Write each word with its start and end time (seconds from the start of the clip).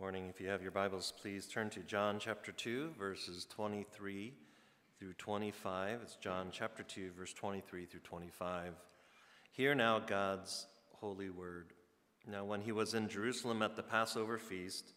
morning. 0.00 0.30
If 0.30 0.40
you 0.40 0.48
have 0.48 0.62
your 0.62 0.70
Bibles, 0.70 1.12
please 1.20 1.46
turn 1.46 1.68
to 1.70 1.80
John 1.80 2.18
chapter 2.18 2.52
2, 2.52 2.92
verses 2.98 3.46
23 3.50 4.32
through 4.98 5.12
25. 5.12 6.00
It's 6.02 6.16
John 6.16 6.48
chapter 6.50 6.82
2, 6.82 7.10
verse 7.18 7.34
23 7.34 7.84
through 7.84 8.00
25. 8.00 8.72
Hear 9.52 9.74
now 9.74 9.98
God's 9.98 10.66
holy 11.00 11.28
word. 11.28 11.74
Now, 12.26 12.46
when 12.46 12.62
he 12.62 12.72
was 12.72 12.94
in 12.94 13.10
Jerusalem 13.10 13.60
at 13.60 13.76
the 13.76 13.82
Passover 13.82 14.38
feast, 14.38 14.94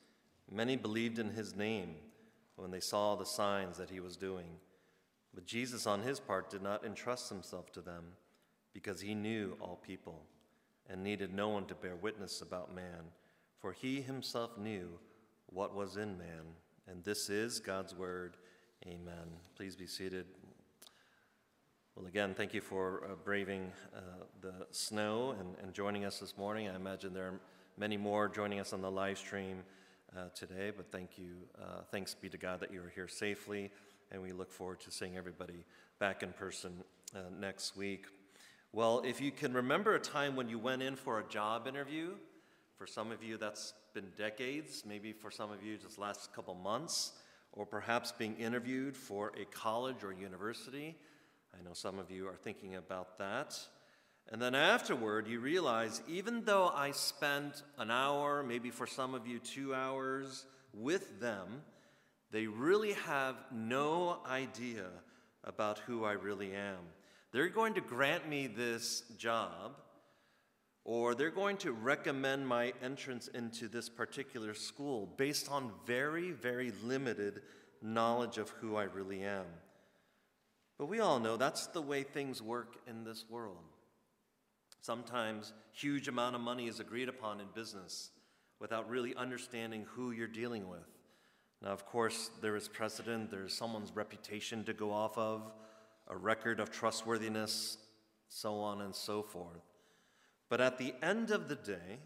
many 0.49 0.77
believed 0.77 1.19
in 1.19 1.31
his 1.31 1.53
name 1.53 1.95
when 2.55 2.71
they 2.71 2.79
saw 2.79 3.15
the 3.15 3.25
signs 3.25 3.77
that 3.79 3.89
he 3.89 3.99
was 3.99 4.15
doing. 4.15 4.47
But 5.35 5.45
Jesus, 5.45 5.85
on 5.85 6.03
his 6.03 6.21
part, 6.21 6.49
did 6.49 6.61
not 6.61 6.85
entrust 6.85 7.27
himself 7.27 7.73
to 7.73 7.81
them 7.81 8.05
because 8.73 9.01
he 9.01 9.15
knew 9.15 9.57
all 9.59 9.81
people 9.85 10.21
and 10.89 11.03
needed 11.03 11.33
no 11.33 11.49
one 11.49 11.65
to 11.65 11.75
bear 11.75 11.97
witness 11.97 12.41
about 12.41 12.73
man 12.73 13.11
for 13.63 13.71
he 13.71 14.01
himself 14.01 14.57
knew 14.57 14.89
what 15.45 15.73
was 15.73 15.95
in 15.95 16.17
man. 16.17 16.43
And 16.85 17.01
this 17.05 17.29
is 17.29 17.61
God's 17.61 17.95
word. 17.95 18.35
Amen. 18.85 19.37
Please 19.55 19.73
be 19.73 19.87
seated. 19.87 20.25
Well, 21.95 22.05
again, 22.05 22.33
thank 22.35 22.53
you 22.53 22.59
for 22.59 23.05
uh, 23.05 23.15
braving 23.23 23.71
uh, 23.95 24.25
the 24.41 24.67
snow 24.71 25.33
and, 25.39 25.55
and, 25.63 25.73
joining 25.73 26.03
us 26.03 26.19
this 26.19 26.37
morning. 26.37 26.67
I 26.67 26.75
imagine 26.75 27.13
there 27.13 27.27
are 27.27 27.39
many 27.77 27.95
more 27.95 28.27
joining 28.27 28.59
us 28.59 28.73
on 28.73 28.81
the 28.81 28.91
live 28.91 29.17
stream 29.17 29.63
uh, 30.13 30.23
today, 30.35 30.73
but 30.75 30.91
thank 30.91 31.17
you. 31.17 31.35
Uh, 31.57 31.83
thanks 31.89 32.13
be 32.13 32.27
to 32.27 32.37
God 32.37 32.59
that 32.59 32.73
you 32.73 32.81
are 32.81 32.91
here 32.93 33.07
safely, 33.07 33.71
and 34.11 34.21
we 34.21 34.33
look 34.33 34.51
forward 34.51 34.81
to 34.81 34.91
seeing 34.91 35.15
everybody 35.15 35.63
back 35.99 36.21
in 36.21 36.33
person 36.33 36.83
uh, 37.15 37.19
next 37.39 37.77
week. 37.77 38.07
Well, 38.73 39.03
if 39.05 39.21
you 39.21 39.31
can 39.31 39.53
remember 39.53 39.95
a 39.95 40.01
time 40.01 40.35
when 40.35 40.49
you 40.49 40.59
went 40.59 40.81
in 40.81 40.97
for 40.97 41.19
a 41.19 41.23
job 41.29 41.65
interview, 41.65 42.15
for 42.77 42.87
some 42.87 43.11
of 43.11 43.23
you, 43.23 43.37
that's 43.37 43.73
been 43.93 44.11
decades. 44.17 44.83
Maybe 44.85 45.13
for 45.13 45.31
some 45.31 45.51
of 45.51 45.63
you, 45.63 45.77
just 45.77 45.99
last 45.99 46.33
couple 46.33 46.55
months, 46.55 47.13
or 47.51 47.65
perhaps 47.65 48.11
being 48.11 48.35
interviewed 48.37 48.97
for 48.97 49.31
a 49.39 49.45
college 49.45 50.03
or 50.03 50.11
university. 50.11 50.95
I 51.57 51.63
know 51.63 51.73
some 51.73 51.99
of 51.99 52.09
you 52.09 52.27
are 52.27 52.35
thinking 52.35 52.75
about 52.75 53.19
that. 53.19 53.57
And 54.31 54.41
then 54.41 54.55
afterward, 54.55 55.27
you 55.27 55.39
realize 55.39 56.01
even 56.07 56.43
though 56.45 56.69
I 56.69 56.91
spent 56.91 57.61
an 57.77 57.91
hour, 57.91 58.41
maybe 58.41 58.71
for 58.71 58.87
some 58.87 59.13
of 59.13 59.27
you, 59.27 59.39
two 59.39 59.75
hours 59.75 60.45
with 60.73 61.19
them, 61.19 61.61
they 62.31 62.47
really 62.47 62.93
have 62.93 63.35
no 63.51 64.19
idea 64.27 64.87
about 65.43 65.79
who 65.79 66.03
I 66.03 66.13
really 66.13 66.53
am. 66.53 66.79
They're 67.31 67.49
going 67.49 67.75
to 67.75 67.81
grant 67.81 68.27
me 68.27 68.47
this 68.47 69.03
job 69.17 69.75
or 70.85 71.15
they're 71.15 71.29
going 71.29 71.57
to 71.57 71.71
recommend 71.71 72.47
my 72.47 72.73
entrance 72.83 73.27
into 73.29 73.67
this 73.67 73.87
particular 73.87 74.53
school 74.53 75.09
based 75.17 75.49
on 75.49 75.71
very, 75.85 76.31
very 76.31 76.73
limited 76.83 77.41
knowledge 77.81 78.37
of 78.37 78.49
who 78.49 78.75
I 78.75 78.83
really 78.83 79.23
am. 79.23 79.45
But 80.77 80.87
we 80.87 80.99
all 80.99 81.19
know 81.19 81.37
that's 81.37 81.67
the 81.67 81.81
way 81.81 82.03
things 82.03 82.41
work 82.41 82.75
in 82.87 83.03
this 83.03 83.25
world. 83.29 83.63
Sometimes 84.81 85.53
huge 85.71 86.09
amount 86.09 86.35
of 86.35 86.41
money 86.41 86.67
is 86.67 86.81
agreed 86.81 87.07
upon 87.07 87.39
in 87.39 87.47
business 87.55 88.09
without 88.59 88.89
really 88.89 89.15
understanding 89.15 89.85
who 89.89 90.11
you're 90.11 90.27
dealing 90.27 90.69
with. 90.69 90.87
Now, 91.61 91.69
of 91.69 91.85
course, 91.85 92.29
there 92.41 92.57
is 92.57 92.67
precedent, 92.67 93.31
there's 93.31 93.55
someone's 93.55 93.95
reputation 93.95 94.65
to 94.65 94.73
go 94.73 94.91
off 94.91 95.17
of, 95.17 95.53
a 96.09 96.17
record 96.17 96.59
of 96.59 96.69
trustworthiness, 96.69 97.77
so 98.27 98.55
on 98.55 98.81
and 98.81 98.93
so 98.93 99.23
forth. 99.23 99.72
But 100.53 100.61
at 100.61 100.77
the 100.77 100.93
end 101.01 101.31
of 101.31 101.49
the 101.49 101.55
day, 101.55 101.97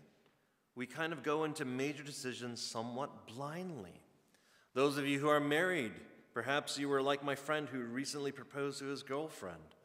we 0.73 0.85
kind 0.85 1.11
of 1.11 1.21
go 1.21 1.43
into 1.43 1.65
major 1.65 2.01
decisions 2.01 2.61
somewhat 2.61 3.27
blindly. 3.27 3.99
Those 4.73 4.97
of 4.97 5.05
you 5.05 5.19
who 5.19 5.27
are 5.27 5.41
married, 5.41 5.91
perhaps 6.33 6.79
you 6.79 6.87
were 6.87 7.01
like 7.01 7.25
my 7.25 7.35
friend 7.35 7.67
who 7.67 7.81
recently 7.81 8.31
proposed 8.31 8.79
to 8.79 8.85
his 8.85 9.03
girlfriend. 9.03 9.75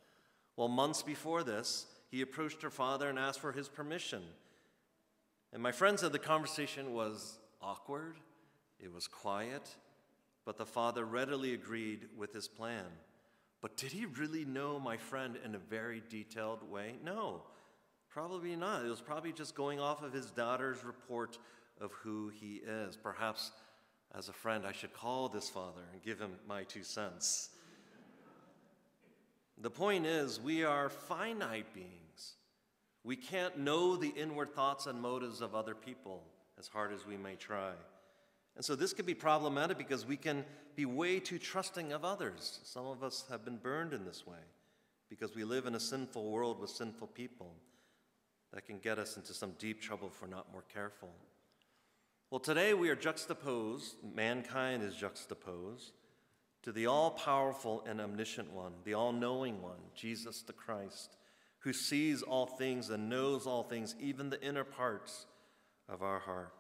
Well, 0.57 0.69
months 0.69 1.03
before 1.03 1.43
this, 1.43 1.87
he 2.09 2.23
approached 2.23 2.63
her 2.63 2.71
father 2.71 3.09
and 3.09 3.19
asked 3.19 3.41
for 3.41 3.51
his 3.51 3.69
permission. 3.69 4.23
And 5.53 5.61
my 5.61 5.73
friend 5.73 5.99
said 5.99 6.13
the 6.13 6.21
conversation 6.21 6.95
was 6.95 7.41
awkward, 7.61 8.15
it 8.79 8.93
was 8.95 9.09
quiet, 9.09 9.75
but 10.45 10.57
the 10.57 10.67
father 10.67 11.05
readily 11.05 11.53
agreed 11.53 12.07
with 12.17 12.33
his 12.33 12.47
plan. 12.47 12.87
But 13.61 13.77
did 13.77 13.91
he 13.91 14.07
really 14.07 14.45
know 14.45 14.79
my 14.79 14.99
friend 14.99 15.37
in 15.45 15.57
a 15.57 15.59
very 15.59 16.01
detailed 16.09 16.63
way? 16.71 16.95
No. 17.03 17.43
Probably 18.13 18.57
not. 18.57 18.85
It 18.85 18.91
was 18.91 19.01
probably 19.01 19.33
just 19.33 19.55
going 19.55 19.81
off 19.81 20.03
of 20.03 20.13
his 20.13 20.31
daughter's 20.31 20.85
report 20.85 21.39
of 21.81 21.93
who 21.93 22.29
he 22.29 22.61
is. 22.67 22.95
Perhaps, 22.95 23.53
as 24.15 24.29
a 24.29 24.35
friend, 24.35 24.67
I 24.67 24.73
should 24.73 24.93
call 24.93 25.31
this 25.31 25.49
father 25.49 25.81
and 25.93 26.03
give 26.03 26.21
him 26.21 26.33
my 26.47 26.65
two 26.65 26.83
cents. 26.83 27.49
The 29.57 29.71
point 29.71 30.05
is, 30.05 30.39
we 30.39 30.63
are 30.63 30.91
finite 30.91 31.73
beings. 31.73 32.35
We 33.03 33.17
can't 33.17 33.59
know 33.59 33.97
the 33.97 34.13
inward 34.15 34.55
thoughts 34.55 34.87
and 34.87 35.01
motives 35.01 35.41
of 35.41 35.55
other 35.55 35.75
people 35.75 36.23
as 36.59 36.69
hard 36.69 36.93
as 36.93 37.07
we 37.07 37.17
may 37.17 37.37
try. 37.37 37.73
And 38.57 38.65
so 38.65 38.77
this 38.77 38.93
could 38.93 39.07
be 39.07 39.15
problematic 39.15 39.79
because 39.79 40.05
we 40.05 40.19
can 40.19 40.45
be 40.77 40.85
way 40.85 41.19
too 41.19 41.39
trusting 41.39 41.93
of 41.95 42.05
others. 42.05 42.61
Some 42.65 42.87
of 42.87 43.03
us 43.03 43.25
have 43.31 43.43
been 43.43 43.57
burned 43.57 43.95
in 43.95 44.05
this 44.05 44.27
way 44.27 44.45
because 45.09 45.35
we 45.35 45.45
live 45.45 45.65
in 45.65 45.75
a 45.75 45.81
sinful 45.81 46.31
world 46.31 46.61
with 46.61 46.69
sinful 46.69 47.07
people 47.09 47.55
that 48.53 48.67
can 48.67 48.79
get 48.79 48.99
us 48.99 49.17
into 49.17 49.33
some 49.33 49.53
deep 49.59 49.81
trouble 49.81 50.09
if 50.09 50.21
we're 50.21 50.29
not 50.29 50.53
more 50.53 50.65
careful. 50.73 51.11
Well, 52.31 52.41
today 52.41 52.75
we 52.75 52.89
are 52.89 52.97
juxtaposed, 52.97 53.97
mankind 54.15 54.83
is 54.83 54.95
juxtaposed, 54.95 55.93
to 56.63 56.73
the 56.73 56.87
all 56.87 57.11
powerful 57.11 57.85
and 57.87 58.01
omniscient 58.01 58.53
one, 58.53 58.73
the 58.85 58.95
all 58.95 59.13
knowing 59.13 59.61
one, 59.61 59.81
Jesus 59.95 60.43
the 60.43 60.53
Christ, 60.53 61.17
who 61.59 61.73
sees 61.73 62.23
all 62.23 62.47
things 62.47 62.91
and 62.91 63.09
knows 63.09 63.47
all 63.47 63.63
things, 63.63 63.95
even 64.01 64.31
the 64.31 64.43
inner 64.43 64.65
parts 64.65 65.27
of 65.89 66.03
our 66.03 66.19
heart. 66.19 66.55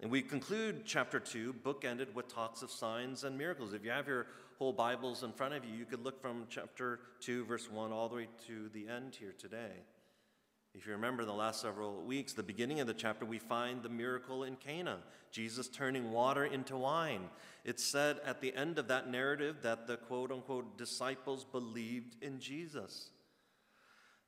And 0.00 0.10
we 0.10 0.22
conclude 0.22 0.82
chapter 0.84 1.18
2, 1.18 1.54
bookended 1.64 2.14
with 2.14 2.32
talks 2.32 2.62
of 2.62 2.70
signs 2.70 3.24
and 3.24 3.36
miracles. 3.36 3.72
If 3.72 3.84
you 3.84 3.90
have 3.90 4.06
your 4.06 4.26
whole 4.58 4.72
Bibles 4.72 5.24
in 5.24 5.32
front 5.32 5.54
of 5.54 5.64
you, 5.64 5.74
you 5.74 5.84
could 5.84 6.04
look 6.04 6.22
from 6.22 6.46
chapter 6.48 7.00
2, 7.20 7.44
verse 7.46 7.68
1, 7.68 7.90
all 7.90 8.08
the 8.08 8.14
way 8.14 8.28
to 8.46 8.68
the 8.72 8.86
end 8.88 9.16
here 9.18 9.34
today. 9.36 9.72
If 10.78 10.86
you 10.86 10.92
remember 10.92 11.22
in 11.22 11.28
the 11.28 11.34
last 11.34 11.60
several 11.60 12.02
weeks, 12.02 12.34
the 12.34 12.42
beginning 12.44 12.78
of 12.78 12.86
the 12.86 12.94
chapter, 12.94 13.24
we 13.24 13.40
find 13.40 13.82
the 13.82 13.88
miracle 13.88 14.44
in 14.44 14.54
Cana, 14.54 14.98
Jesus 15.32 15.66
turning 15.66 16.12
water 16.12 16.44
into 16.44 16.76
wine. 16.76 17.22
It's 17.64 17.82
said 17.82 18.20
at 18.24 18.40
the 18.40 18.54
end 18.54 18.78
of 18.78 18.86
that 18.86 19.10
narrative 19.10 19.56
that 19.62 19.88
the 19.88 19.96
quote 19.96 20.30
unquote 20.30 20.78
disciples 20.78 21.44
believed 21.44 22.14
in 22.22 22.38
Jesus. 22.38 23.10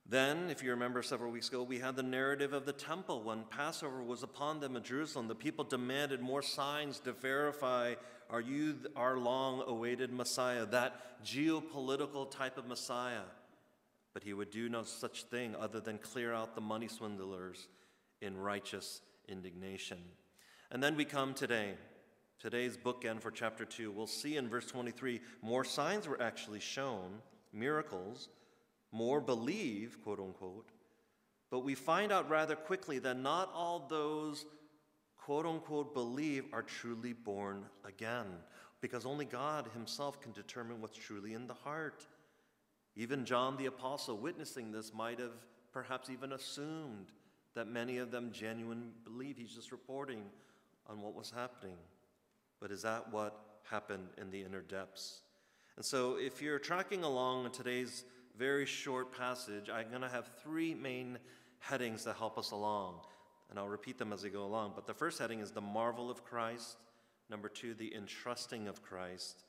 Then, 0.05 0.49
if 0.49 0.61
you 0.61 0.71
remember 0.71 1.01
several 1.01 1.31
weeks 1.31 1.47
ago, 1.47 1.63
we 1.63 1.79
had 1.79 1.95
the 1.95 2.03
narrative 2.03 2.51
of 2.51 2.65
the 2.65 2.73
temple 2.73 3.23
when 3.23 3.45
Passover 3.49 4.03
was 4.03 4.21
upon 4.21 4.59
them 4.59 4.75
in 4.75 4.83
Jerusalem. 4.83 5.29
The 5.29 5.35
people 5.35 5.63
demanded 5.63 6.19
more 6.19 6.41
signs 6.41 6.99
to 7.01 7.13
verify 7.13 7.95
are 8.29 8.41
you 8.41 8.75
our 8.97 9.17
long 9.17 9.63
awaited 9.67 10.11
Messiah, 10.11 10.65
that 10.65 11.23
geopolitical 11.23 12.29
type 12.29 12.57
of 12.57 12.67
Messiah? 12.67 13.23
But 14.13 14.23
he 14.23 14.33
would 14.33 14.51
do 14.51 14.67
no 14.69 14.83
such 14.83 15.23
thing 15.23 15.55
other 15.55 15.79
than 15.79 15.97
clear 15.97 16.33
out 16.33 16.55
the 16.55 16.61
money 16.61 16.87
swindlers 16.87 17.67
in 18.21 18.37
righteous 18.37 19.01
indignation. 19.27 19.99
And 20.69 20.81
then 20.81 20.95
we 20.95 21.05
come 21.05 21.33
today. 21.33 21.75
Today's 22.39 22.77
bookend 22.77 23.21
for 23.21 23.31
chapter 23.31 23.65
2. 23.65 23.91
We'll 23.91 24.07
see 24.07 24.37
in 24.37 24.49
verse 24.49 24.65
23 24.65 25.21
more 25.41 25.63
signs 25.63 26.07
were 26.07 26.21
actually 26.21 26.59
shown, 26.59 27.19
miracles, 27.53 28.29
more 28.91 29.21
believe, 29.21 29.97
quote 30.03 30.19
unquote. 30.19 30.69
But 31.49 31.59
we 31.59 31.75
find 31.75 32.11
out 32.11 32.29
rather 32.29 32.55
quickly 32.55 32.99
that 32.99 33.17
not 33.17 33.51
all 33.53 33.85
those, 33.89 34.45
quote 35.17 35.45
unquote, 35.45 35.93
believe 35.93 36.45
are 36.53 36.63
truly 36.63 37.13
born 37.13 37.65
again, 37.85 38.25
because 38.79 39.05
only 39.05 39.25
God 39.25 39.69
Himself 39.73 40.21
can 40.21 40.31
determine 40.31 40.81
what's 40.81 40.97
truly 40.97 41.33
in 41.33 41.47
the 41.47 41.53
heart. 41.53 42.07
Even 42.95 43.25
John 43.25 43.57
the 43.57 43.67
Apostle, 43.67 44.17
witnessing 44.17 44.71
this, 44.71 44.93
might 44.93 45.19
have 45.19 45.31
perhaps 45.71 46.09
even 46.09 46.33
assumed 46.33 47.11
that 47.55 47.67
many 47.67 47.97
of 47.97 48.11
them 48.11 48.31
genuinely 48.31 48.91
believe 49.03 49.37
he's 49.37 49.55
just 49.55 49.71
reporting 49.71 50.23
on 50.87 51.01
what 51.01 51.13
was 51.13 51.31
happening. 51.31 51.77
But 52.59 52.71
is 52.71 52.81
that 52.81 53.11
what 53.11 53.39
happened 53.63 54.09
in 54.17 54.29
the 54.29 54.41
inner 54.41 54.61
depths? 54.61 55.21
And 55.77 55.85
so, 55.85 56.17
if 56.17 56.41
you're 56.41 56.59
tracking 56.59 57.03
along 57.03 57.45
in 57.45 57.51
today's 57.51 58.03
very 58.37 58.65
short 58.65 59.17
passage, 59.17 59.69
I'm 59.69 59.89
going 59.89 60.01
to 60.01 60.09
have 60.09 60.29
three 60.43 60.73
main 60.73 61.17
headings 61.59 62.03
to 62.03 62.13
help 62.13 62.37
us 62.37 62.51
along. 62.51 62.95
And 63.49 63.59
I'll 63.59 63.67
repeat 63.67 63.97
them 63.97 64.13
as 64.13 64.23
we 64.23 64.29
go 64.29 64.43
along. 64.43 64.73
But 64.75 64.87
the 64.87 64.93
first 64.93 65.19
heading 65.19 65.39
is 65.39 65.51
the 65.51 65.61
marvel 65.61 66.09
of 66.09 66.23
Christ. 66.23 66.77
Number 67.29 67.49
two, 67.49 67.73
the 67.73 67.93
entrusting 67.95 68.67
of 68.67 68.81
Christ. 68.81 69.43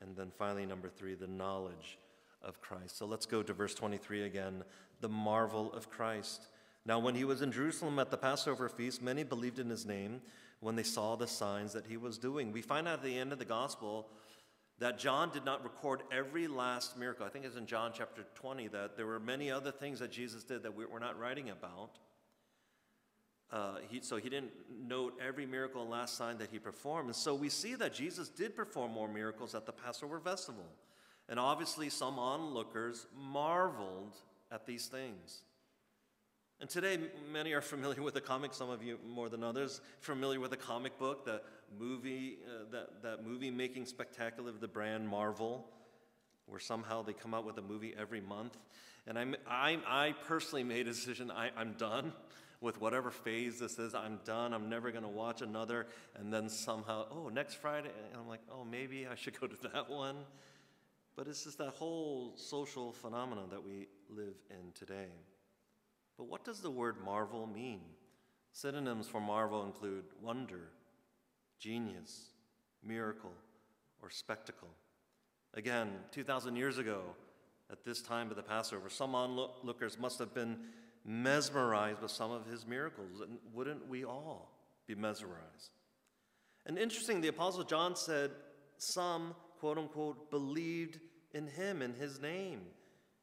And 0.00 0.16
then 0.16 0.30
finally, 0.36 0.66
number 0.66 0.88
three, 0.88 1.14
the 1.14 1.26
knowledge 1.26 1.98
of 2.42 2.60
Christ. 2.60 2.96
So 2.98 3.06
let's 3.06 3.26
go 3.26 3.42
to 3.42 3.52
verse 3.52 3.74
23 3.74 4.24
again. 4.24 4.64
The 5.00 5.08
marvel 5.08 5.72
of 5.72 5.90
Christ. 5.90 6.46
Now, 6.86 6.98
when 6.98 7.14
he 7.14 7.24
was 7.24 7.42
in 7.42 7.52
Jerusalem 7.52 7.98
at 7.98 8.10
the 8.10 8.16
Passover 8.16 8.68
feast, 8.68 9.02
many 9.02 9.22
believed 9.22 9.58
in 9.58 9.68
his 9.68 9.84
name 9.84 10.22
when 10.60 10.76
they 10.76 10.82
saw 10.82 11.16
the 11.16 11.26
signs 11.26 11.72
that 11.72 11.86
he 11.86 11.96
was 11.96 12.18
doing. 12.18 12.52
We 12.52 12.62
find 12.62 12.88
out 12.88 12.94
at 12.94 13.02
the 13.02 13.18
end 13.18 13.32
of 13.32 13.38
the 13.38 13.44
gospel 13.44 14.08
that 14.78 14.98
John 14.98 15.30
did 15.30 15.44
not 15.44 15.62
record 15.62 16.02
every 16.10 16.48
last 16.48 16.98
miracle. 16.98 17.26
I 17.26 17.28
think 17.28 17.44
it's 17.44 17.56
in 17.56 17.66
John 17.66 17.92
chapter 17.94 18.24
20 18.34 18.68
that 18.68 18.96
there 18.96 19.06
were 19.06 19.20
many 19.20 19.50
other 19.50 19.70
things 19.70 19.98
that 19.98 20.10
Jesus 20.10 20.42
did 20.42 20.62
that 20.62 20.74
we're 20.74 20.98
not 20.98 21.18
writing 21.18 21.50
about. 21.50 21.98
Uh, 23.52 23.76
he, 23.88 24.00
so 24.00 24.16
he 24.16 24.28
didn't 24.30 24.52
note 24.86 25.18
every 25.26 25.44
miracle 25.44 25.82
and 25.82 25.90
last 25.90 26.16
sign 26.16 26.38
that 26.38 26.50
he 26.50 26.58
performed. 26.58 27.08
And 27.08 27.16
so 27.16 27.34
we 27.34 27.48
see 27.48 27.74
that 27.74 27.92
Jesus 27.92 28.28
did 28.28 28.56
perform 28.56 28.92
more 28.92 29.08
miracles 29.08 29.54
at 29.54 29.66
the 29.66 29.72
Passover 29.72 30.20
festival. 30.20 30.64
And 31.30 31.38
obviously, 31.38 31.88
some 31.88 32.18
onlookers 32.18 33.06
marveled 33.16 34.16
at 34.50 34.66
these 34.66 34.86
things. 34.86 35.42
And 36.60 36.68
today, 36.68 36.98
many 37.32 37.52
are 37.52 37.62
familiar 37.62 38.02
with 38.02 38.14
the 38.14 38.20
comic, 38.20 38.52
some 38.52 38.68
of 38.68 38.82
you 38.82 38.98
more 39.08 39.28
than 39.30 39.42
others, 39.42 39.80
familiar 40.00 40.40
with 40.40 40.50
the 40.50 40.56
comic 40.56 40.98
book, 40.98 41.24
the 41.24 41.40
movie, 41.78 42.38
uh, 42.46 42.64
that, 42.72 43.02
that 43.02 43.24
movie 43.24 43.50
making 43.50 43.86
spectacular 43.86 44.50
of 44.50 44.60
the 44.60 44.68
brand 44.68 45.08
Marvel, 45.08 45.66
where 46.46 46.60
somehow 46.60 47.02
they 47.02 47.12
come 47.14 47.32
out 47.32 47.46
with 47.46 47.56
a 47.58 47.62
movie 47.62 47.94
every 47.98 48.20
month. 48.20 48.58
And 49.06 49.18
I'm, 49.18 49.36
I, 49.48 49.78
I 49.86 50.14
personally 50.26 50.64
made 50.64 50.86
a 50.88 50.90
decision 50.90 51.30
I, 51.30 51.50
I'm 51.56 51.74
done 51.74 52.12
with 52.60 52.80
whatever 52.80 53.10
phase 53.10 53.58
this 53.58 53.78
is. 53.78 53.94
I'm 53.94 54.18
done. 54.24 54.52
I'm 54.52 54.68
never 54.68 54.90
going 54.90 55.04
to 55.04 55.08
watch 55.08 55.42
another. 55.42 55.86
And 56.16 56.32
then 56.32 56.48
somehow, 56.48 57.06
oh, 57.10 57.28
next 57.28 57.54
Friday, 57.54 57.88
and 58.12 58.20
I'm 58.20 58.28
like, 58.28 58.42
oh, 58.52 58.64
maybe 58.64 59.06
I 59.06 59.14
should 59.14 59.40
go 59.40 59.46
to 59.46 59.56
that 59.72 59.88
one. 59.88 60.16
But 61.16 61.28
it's 61.28 61.44
just 61.44 61.58
that 61.58 61.70
whole 61.70 62.32
social 62.36 62.92
phenomenon 62.92 63.48
that 63.50 63.62
we 63.62 63.88
live 64.08 64.36
in 64.50 64.72
today. 64.74 65.10
But 66.16 66.28
what 66.28 66.44
does 66.44 66.60
the 66.60 66.70
word 66.70 66.96
marvel 67.04 67.46
mean? 67.46 67.80
Synonyms 68.52 69.08
for 69.08 69.20
marvel 69.20 69.64
include 69.64 70.04
wonder, 70.20 70.70
genius, 71.58 72.30
miracle, 72.82 73.32
or 74.02 74.10
spectacle. 74.10 74.68
Again, 75.54 75.90
2,000 76.12 76.56
years 76.56 76.78
ago, 76.78 77.02
at 77.70 77.84
this 77.84 78.02
time 78.02 78.30
of 78.30 78.36
the 78.36 78.42
Passover, 78.42 78.88
some 78.88 79.14
onlookers 79.14 79.98
must 79.98 80.18
have 80.18 80.34
been 80.34 80.58
mesmerized 81.04 82.02
with 82.02 82.10
some 82.10 82.30
of 82.30 82.46
his 82.46 82.66
miracles, 82.66 83.20
and 83.20 83.38
wouldn't 83.52 83.88
we 83.88 84.04
all 84.04 84.50
be 84.86 84.94
mesmerized? 84.94 85.70
And 86.66 86.78
interesting, 86.78 87.20
the 87.20 87.28
Apostle 87.28 87.64
John 87.64 87.96
said 87.96 88.30
some, 88.78 89.34
quote 89.60 89.78
unquote, 89.78 90.30
believed 90.30 90.98
in 91.32 91.46
him, 91.46 91.82
in 91.82 91.94
his 91.94 92.20
name, 92.20 92.62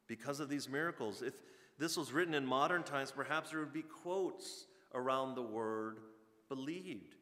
because 0.07 0.39
of 0.39 0.49
these 0.49 0.69
miracles. 0.69 1.21
If 1.21 1.33
this 1.77 1.97
was 1.97 2.13
written 2.13 2.33
in 2.33 2.45
modern 2.45 2.83
times, 2.83 3.11
perhaps 3.11 3.51
there 3.51 3.59
would 3.59 3.73
be 3.73 3.81
quotes 3.83 4.67
around 4.93 5.35
the 5.35 5.41
word 5.41 5.97
believed. 6.47 7.15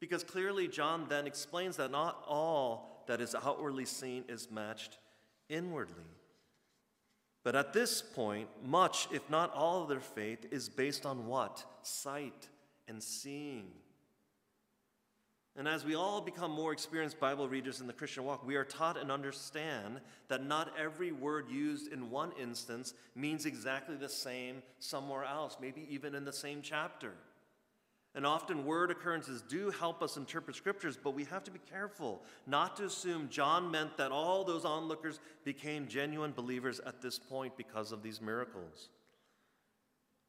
Because 0.00 0.24
clearly, 0.24 0.66
John 0.66 1.06
then 1.08 1.26
explains 1.26 1.76
that 1.76 1.92
not 1.92 2.24
all 2.26 3.04
that 3.06 3.20
is 3.20 3.34
outwardly 3.34 3.84
seen 3.84 4.24
is 4.28 4.50
matched 4.50 4.98
inwardly. 5.48 6.04
But 7.44 7.56
at 7.56 7.72
this 7.72 8.02
point, 8.02 8.48
much, 8.64 9.08
if 9.12 9.28
not 9.30 9.52
all, 9.54 9.82
of 9.82 9.88
their 9.88 10.00
faith 10.00 10.46
is 10.50 10.68
based 10.68 11.06
on 11.06 11.26
what? 11.26 11.64
Sight 11.82 12.48
and 12.88 13.02
seeing. 13.02 13.66
And 15.56 15.68
as 15.68 15.84
we 15.84 15.94
all 15.94 16.22
become 16.22 16.50
more 16.50 16.72
experienced 16.72 17.20
Bible 17.20 17.46
readers 17.46 17.80
in 17.80 17.86
the 17.86 17.92
Christian 17.92 18.24
walk, 18.24 18.46
we 18.46 18.56
are 18.56 18.64
taught 18.64 18.96
and 18.96 19.12
understand 19.12 20.00
that 20.28 20.46
not 20.46 20.72
every 20.78 21.12
word 21.12 21.50
used 21.50 21.92
in 21.92 22.10
one 22.10 22.32
instance 22.40 22.94
means 23.14 23.44
exactly 23.44 23.96
the 23.96 24.08
same 24.08 24.62
somewhere 24.78 25.24
else, 25.24 25.58
maybe 25.60 25.86
even 25.90 26.14
in 26.14 26.24
the 26.24 26.32
same 26.32 26.60
chapter. 26.62 27.12
And 28.14 28.26
often 28.26 28.64
word 28.64 28.90
occurrences 28.90 29.42
do 29.42 29.70
help 29.70 30.02
us 30.02 30.16
interpret 30.16 30.56
scriptures, 30.56 30.98
but 31.02 31.14
we 31.14 31.24
have 31.24 31.44
to 31.44 31.50
be 31.50 31.60
careful 31.70 32.22
not 32.46 32.76
to 32.76 32.84
assume 32.84 33.28
John 33.30 33.70
meant 33.70 33.96
that 33.98 34.10
all 34.12 34.44
those 34.44 34.64
onlookers 34.64 35.20
became 35.44 35.86
genuine 35.86 36.32
believers 36.32 36.80
at 36.80 37.02
this 37.02 37.18
point 37.18 37.56
because 37.58 37.92
of 37.92 38.02
these 38.02 38.20
miracles. 38.20 38.88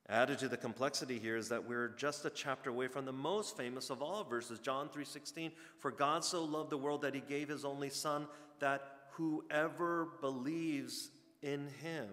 Added 0.10 0.40
to 0.40 0.50
the 0.50 0.58
complexity 0.58 1.18
here 1.18 1.38
is 1.38 1.48
that 1.50 1.66
we're 1.66 1.88
just 1.88 2.26
a 2.26 2.30
chapter 2.30 2.70
away 2.70 2.88
from 2.88 3.06
the 3.06 3.14
most 3.14 3.56
famous 3.56 3.90
of 3.90 4.02
all 4.02 4.26
verses, 4.26 4.60
John 4.60 4.90
3:16, 4.90 5.52
for 5.78 5.92
God 5.92 6.26
so 6.26 6.44
loved 6.44 6.70
the 6.70 6.78
world 6.78 7.02
that 7.04 7.14
he 7.14 7.22
gave 7.22 7.48
his 7.48 7.64
only 7.64 7.90
son 7.90 8.28
that 8.60 9.08
whoever 9.12 10.06
believes 10.20 11.10
in 11.42 11.68
him 11.82 12.10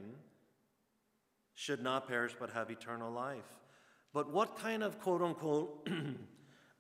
should 1.55 1.83
not 1.83 2.07
perish 2.07 2.35
but 2.39 2.51
have 2.51 2.71
eternal 2.71 3.11
life. 3.11 3.57
But 4.13 4.31
what 4.31 4.57
kind 4.57 4.85
of 4.85 5.01
quote 5.01 5.23
unquote 5.23 5.89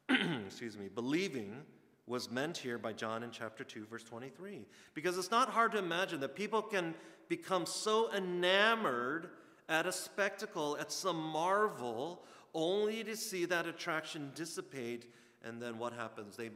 excuse 0.46 0.78
me, 0.78 0.88
believing 0.88 1.64
was 2.06 2.30
meant 2.30 2.56
here 2.56 2.78
by 2.78 2.92
John 2.92 3.24
in 3.24 3.32
chapter 3.32 3.64
2 3.64 3.84
verse 3.86 4.04
23? 4.04 4.64
Because 4.94 5.18
it's 5.18 5.30
not 5.32 5.48
hard 5.48 5.72
to 5.72 5.78
imagine 5.78 6.20
that 6.20 6.36
people 6.36 6.62
can 6.62 6.94
become 7.28 7.66
so 7.66 8.12
enamored 8.12 9.30
at 9.70 9.86
a 9.86 9.92
spectacle, 9.92 10.76
at 10.78 10.92
some 10.92 11.16
marvel, 11.16 12.24
only 12.52 13.04
to 13.04 13.16
see 13.16 13.46
that 13.46 13.66
attraction 13.66 14.32
dissipate. 14.34 15.10
And 15.42 15.62
then 15.62 15.78
what 15.78 15.94
happens? 15.94 16.36
They 16.36 16.50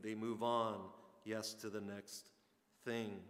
they 0.00 0.14
move 0.14 0.42
on, 0.42 0.78
yes, 1.24 1.52
to 1.54 1.68
the 1.68 1.80
next 1.80 2.30
thing. 2.86 3.20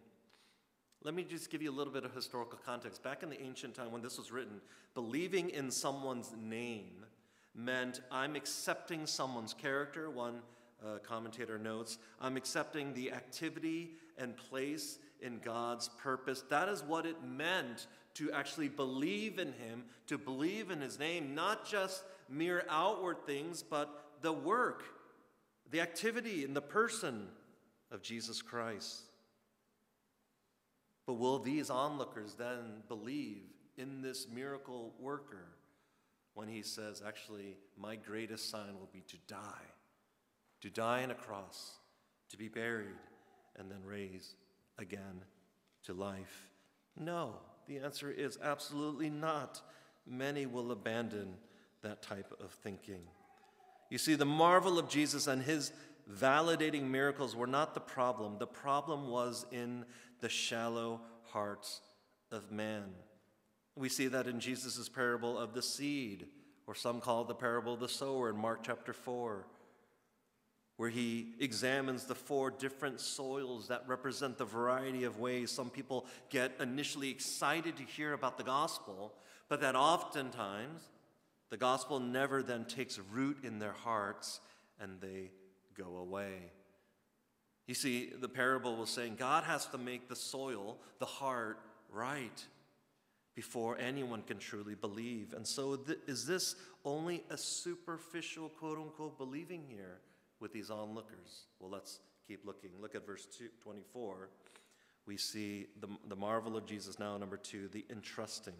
Let 1.02 1.14
me 1.14 1.24
just 1.24 1.50
give 1.50 1.62
you 1.62 1.70
a 1.70 1.72
little 1.72 1.92
bit 1.92 2.04
of 2.04 2.14
historical 2.14 2.58
context. 2.64 3.02
Back 3.02 3.22
in 3.22 3.30
the 3.30 3.42
ancient 3.42 3.74
time 3.74 3.90
when 3.90 4.02
this 4.02 4.18
was 4.18 4.30
written, 4.30 4.60
believing 4.94 5.48
in 5.48 5.70
someone's 5.70 6.30
name 6.38 7.06
meant 7.54 8.02
I'm 8.12 8.36
accepting 8.36 9.06
someone's 9.06 9.54
character. 9.54 10.10
One 10.10 10.42
uh, 10.84 10.98
commentator 10.98 11.58
notes, 11.58 11.98
I'm 12.20 12.36
accepting 12.36 12.92
the 12.92 13.12
activity 13.12 13.92
and 14.18 14.36
place 14.36 14.98
in 15.22 15.38
God's 15.38 15.88
purpose. 15.88 16.44
That 16.50 16.68
is 16.68 16.82
what 16.82 17.06
it 17.06 17.16
meant 17.24 17.86
to 18.20 18.30
actually 18.32 18.68
believe 18.68 19.38
in 19.38 19.48
Him, 19.48 19.84
to 20.06 20.18
believe 20.18 20.70
in 20.70 20.82
His 20.82 20.98
name, 20.98 21.34
not 21.34 21.66
just 21.66 22.04
mere 22.28 22.64
outward 22.68 23.24
things, 23.24 23.62
but 23.62 24.04
the 24.20 24.32
work, 24.32 24.84
the 25.70 25.80
activity, 25.80 26.44
and 26.44 26.54
the 26.54 26.60
person 26.60 27.28
of 27.90 28.02
Jesus 28.02 28.42
Christ. 28.42 29.04
But 31.06 31.14
will 31.14 31.38
these 31.38 31.70
onlookers 31.70 32.34
then 32.34 32.82
believe 32.88 33.40
in 33.78 34.02
this 34.02 34.26
miracle 34.28 34.92
worker 35.00 35.46
when 36.34 36.46
he 36.46 36.62
says, 36.62 37.02
actually, 37.04 37.56
my 37.78 37.96
greatest 37.96 38.50
sign 38.50 38.78
will 38.78 38.90
be 38.92 39.02
to 39.08 39.16
die, 39.26 39.66
to 40.60 40.68
die 40.68 41.02
on 41.02 41.10
a 41.10 41.14
cross, 41.14 41.78
to 42.28 42.36
be 42.36 42.48
buried, 42.48 43.00
and 43.58 43.70
then 43.70 43.82
raised 43.82 44.34
again 44.78 45.24
to 45.84 45.94
life? 45.94 46.50
No. 46.98 47.36
The 47.70 47.78
answer 47.78 48.10
is 48.10 48.36
absolutely 48.42 49.10
not. 49.10 49.60
Many 50.04 50.44
will 50.44 50.72
abandon 50.72 51.34
that 51.82 52.02
type 52.02 52.34
of 52.42 52.50
thinking. 52.50 53.02
You 53.90 53.98
see, 53.98 54.16
the 54.16 54.24
marvel 54.24 54.76
of 54.76 54.88
Jesus 54.88 55.28
and 55.28 55.40
his 55.40 55.70
validating 56.12 56.90
miracles 56.90 57.36
were 57.36 57.46
not 57.46 57.74
the 57.74 57.80
problem. 57.80 58.38
The 58.40 58.46
problem 58.48 59.08
was 59.08 59.46
in 59.52 59.84
the 60.18 60.28
shallow 60.28 61.00
hearts 61.26 61.80
of 62.32 62.50
man. 62.50 62.86
We 63.76 63.88
see 63.88 64.08
that 64.08 64.26
in 64.26 64.40
Jesus' 64.40 64.88
parable 64.88 65.38
of 65.38 65.54
the 65.54 65.62
seed, 65.62 66.26
or 66.66 66.74
some 66.74 67.00
call 67.00 67.22
it 67.22 67.28
the 67.28 67.34
parable 67.36 67.74
of 67.74 67.80
the 67.80 67.88
sower 67.88 68.30
in 68.30 68.36
Mark 68.36 68.64
chapter 68.64 68.92
4 68.92 69.46
where 70.80 70.88
he 70.88 71.26
examines 71.40 72.04
the 72.04 72.14
four 72.14 72.50
different 72.50 72.98
soils 72.98 73.68
that 73.68 73.86
represent 73.86 74.38
the 74.38 74.46
variety 74.46 75.04
of 75.04 75.18
ways 75.18 75.50
some 75.50 75.68
people 75.68 76.06
get 76.30 76.52
initially 76.58 77.10
excited 77.10 77.76
to 77.76 77.82
hear 77.82 78.14
about 78.14 78.38
the 78.38 78.42
gospel, 78.42 79.12
but 79.50 79.60
that 79.60 79.76
oftentimes 79.76 80.80
the 81.50 81.56
gospel 81.58 82.00
never 82.00 82.42
then 82.42 82.64
takes 82.64 82.98
root 83.12 83.44
in 83.44 83.58
their 83.58 83.74
hearts 83.74 84.40
and 84.80 84.98
they 85.02 85.30
go 85.76 85.98
away. 85.98 86.50
You 87.66 87.74
see, 87.74 88.14
the 88.18 88.30
parable 88.30 88.76
was 88.76 88.88
saying 88.88 89.16
God 89.18 89.44
has 89.44 89.66
to 89.66 89.76
make 89.76 90.08
the 90.08 90.16
soil, 90.16 90.78
the 90.98 91.04
heart, 91.04 91.58
right 91.92 92.42
before 93.34 93.76
anyone 93.78 94.22
can 94.22 94.38
truly 94.38 94.76
believe. 94.76 95.34
And 95.34 95.46
so, 95.46 95.76
th- 95.76 95.98
is 96.06 96.24
this 96.24 96.56
only 96.86 97.22
a 97.28 97.36
superficial, 97.36 98.48
quote 98.48 98.78
unquote, 98.78 99.18
believing 99.18 99.64
here? 99.68 99.98
With 100.40 100.52
these 100.52 100.70
onlookers. 100.70 101.46
Well, 101.58 101.70
let's 101.70 102.00
keep 102.26 102.44
looking. 102.44 102.70
Look 102.80 102.94
at 102.94 103.06
verse 103.06 103.26
two, 103.26 103.48
24. 103.62 104.30
We 105.06 105.16
see 105.16 105.66
the, 105.80 105.88
the 106.08 106.16
marvel 106.16 106.56
of 106.56 106.66
Jesus 106.66 106.98
now, 106.98 107.16
number 107.16 107.36
two, 107.36 107.68
the 107.68 107.84
entrusting 107.90 108.54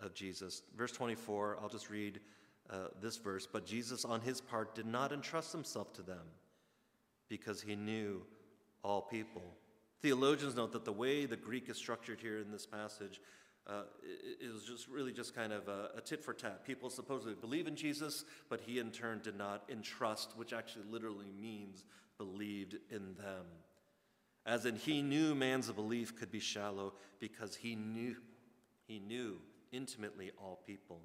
of 0.00 0.14
Jesus. 0.14 0.62
Verse 0.76 0.92
24, 0.92 1.58
I'll 1.60 1.68
just 1.68 1.90
read 1.90 2.20
uh, 2.70 2.88
this 3.00 3.16
verse. 3.16 3.46
But 3.50 3.66
Jesus, 3.66 4.04
on 4.04 4.20
his 4.20 4.40
part, 4.40 4.74
did 4.74 4.86
not 4.86 5.12
entrust 5.12 5.52
himself 5.52 5.92
to 5.94 6.02
them 6.02 6.26
because 7.28 7.60
he 7.60 7.76
knew 7.76 8.22
all 8.82 9.02
people. 9.02 9.42
Theologians 10.00 10.54
note 10.54 10.72
that 10.72 10.84
the 10.84 10.92
way 10.92 11.26
the 11.26 11.36
Greek 11.36 11.68
is 11.68 11.76
structured 11.76 12.20
here 12.20 12.38
in 12.38 12.50
this 12.50 12.66
passage 12.66 13.20
uh, 13.66 13.82
it, 14.40 14.52
was 14.52 14.64
just 14.64 14.88
really 14.88 15.12
just 15.12 15.34
kind 15.34 15.52
of 15.52 15.68
a, 15.68 15.90
a 15.96 16.00
tit 16.00 16.22
for 16.22 16.34
tat. 16.34 16.64
People 16.66 16.90
supposedly 16.90 17.34
believe 17.34 17.66
in 17.66 17.76
Jesus, 17.76 18.24
but 18.50 18.60
he 18.60 18.78
in 18.78 18.90
turn 18.90 19.20
did 19.22 19.36
not 19.38 19.62
entrust, 19.70 20.36
which 20.36 20.52
actually 20.52 20.84
literally 20.90 21.32
means 21.40 21.84
believed 22.18 22.76
in 22.90 23.14
them. 23.14 23.46
As 24.46 24.66
in, 24.66 24.76
he 24.76 25.00
knew 25.00 25.34
man's 25.34 25.70
belief 25.70 26.14
could 26.14 26.30
be 26.30 26.40
shallow 26.40 26.92
because 27.18 27.56
he 27.56 27.74
knew, 27.74 28.16
he 28.86 28.98
knew 28.98 29.38
intimately 29.72 30.30
all 30.38 30.60
people. 30.66 31.00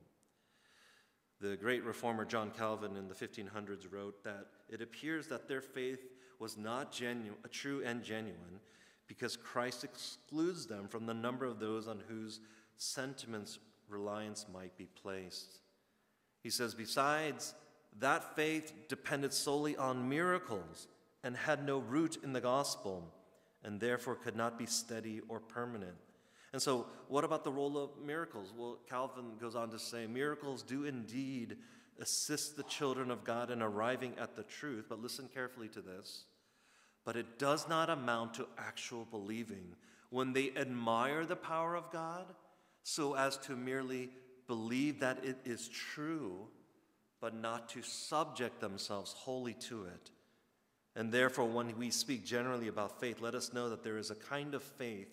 The 1.39 1.56
great 1.56 1.86
reformer 1.86 2.25
John 2.25 2.51
Calvin 2.51 2.98
in 2.98 3.08
the 3.08 3.16
1500s 3.16 3.89
wrote 3.89 4.22
that 4.25 4.48
it 4.68 4.82
appears 4.82 5.28
that 5.28 5.48
their 5.48 5.62
faith 5.62 6.01
was 6.38 6.58
not 6.58 6.92
genu- 6.92 7.36
true 7.50 7.82
and 7.86 8.04
genuine 8.04 8.60
because 9.10 9.36
Christ 9.36 9.84
excludes 9.84 10.68
them 10.68 10.88
from 10.88 11.08
the 11.08 11.13
number 11.13 11.46
of 11.46 11.60
those 11.60 11.88
on 11.88 12.01
whose 12.08 12.39
sentiments 12.78 13.58
reliance 13.89 14.46
might 14.54 14.78
be 14.78 14.86
placed. 14.86 15.60
He 16.44 16.51
says, 16.51 16.75
besides, 16.75 17.56
that 18.00 18.36
faith 18.36 18.72
depended 18.88 19.34
solely 19.34 19.75
on 19.75 20.08
miracles 20.08 20.88
and 21.24 21.36
had 21.36 21.66
no 21.66 21.80
root 21.80 22.20
in 22.24 22.32
the 22.32 22.39
gospel, 22.39 23.04
and 23.63 23.80
therefore 23.80 24.16
could 24.16 24.38
not 24.38 24.58
be 24.58 24.68
steady 24.68 25.22
or 25.28 25.39
permanent. 25.39 25.98
And 26.54 26.62
so, 26.62 26.86
what 27.08 27.24
about 27.24 27.44
the 27.44 27.51
role 27.51 27.78
of 27.78 27.89
miracles? 28.04 28.54
Well, 28.56 28.78
Calvin 28.88 29.38
goes 29.42 29.56
on 29.56 29.70
to 29.72 29.80
say 29.80 30.08
miracles 30.08 30.63
do 30.63 30.86
indeed 30.86 31.58
assist 32.00 32.56
the 32.56 32.63
children 32.63 33.12
of 33.12 33.24
God 33.24 33.51
in 33.51 33.62
arriving 33.62 34.13
at 34.20 34.36
the 34.36 34.44
truth, 34.44 34.86
but 34.88 35.01
listen 35.01 35.30
carefully 35.34 35.68
to 35.70 35.82
this 35.82 36.25
but 37.06 37.15
it 37.15 37.39
does 37.39 37.68
not 37.68 37.89
amount 37.89 38.34
to 38.36 38.48
actual 38.58 39.06
believing 39.10 39.75
when 40.10 40.34
they 40.34 40.51
admire 40.56 41.25
the 41.25 41.36
power 41.36 41.75
of 41.75 41.91
God 41.91 42.25
so 42.84 43.15
as 43.15 43.38
to 43.38 43.56
merely 43.56 44.10
believe 44.48 45.00
that 45.00 45.24
it 45.24 45.38
is 45.46 45.68
true, 45.68 46.48
but 47.22 47.36
not 47.36 47.70
to 47.70 47.82
subject 47.82 48.60
themselves 48.60 49.13
wholly 49.13 49.53
to 49.53 49.84
it. 49.86 50.12
And 50.96 51.12
therefore, 51.12 51.46
when 51.46 51.77
we 51.77 51.91
speak 51.91 52.25
generally 52.25 52.68
about 52.68 53.00
faith, 53.00 53.22
let 53.22 53.36
us 53.36 53.53
know 53.53 53.70
that 53.70 53.84
there 53.84 53.98
is 53.98 54.10
a 54.10 54.15
kind 54.15 54.56
of 54.56 54.63
faith 54.63 55.08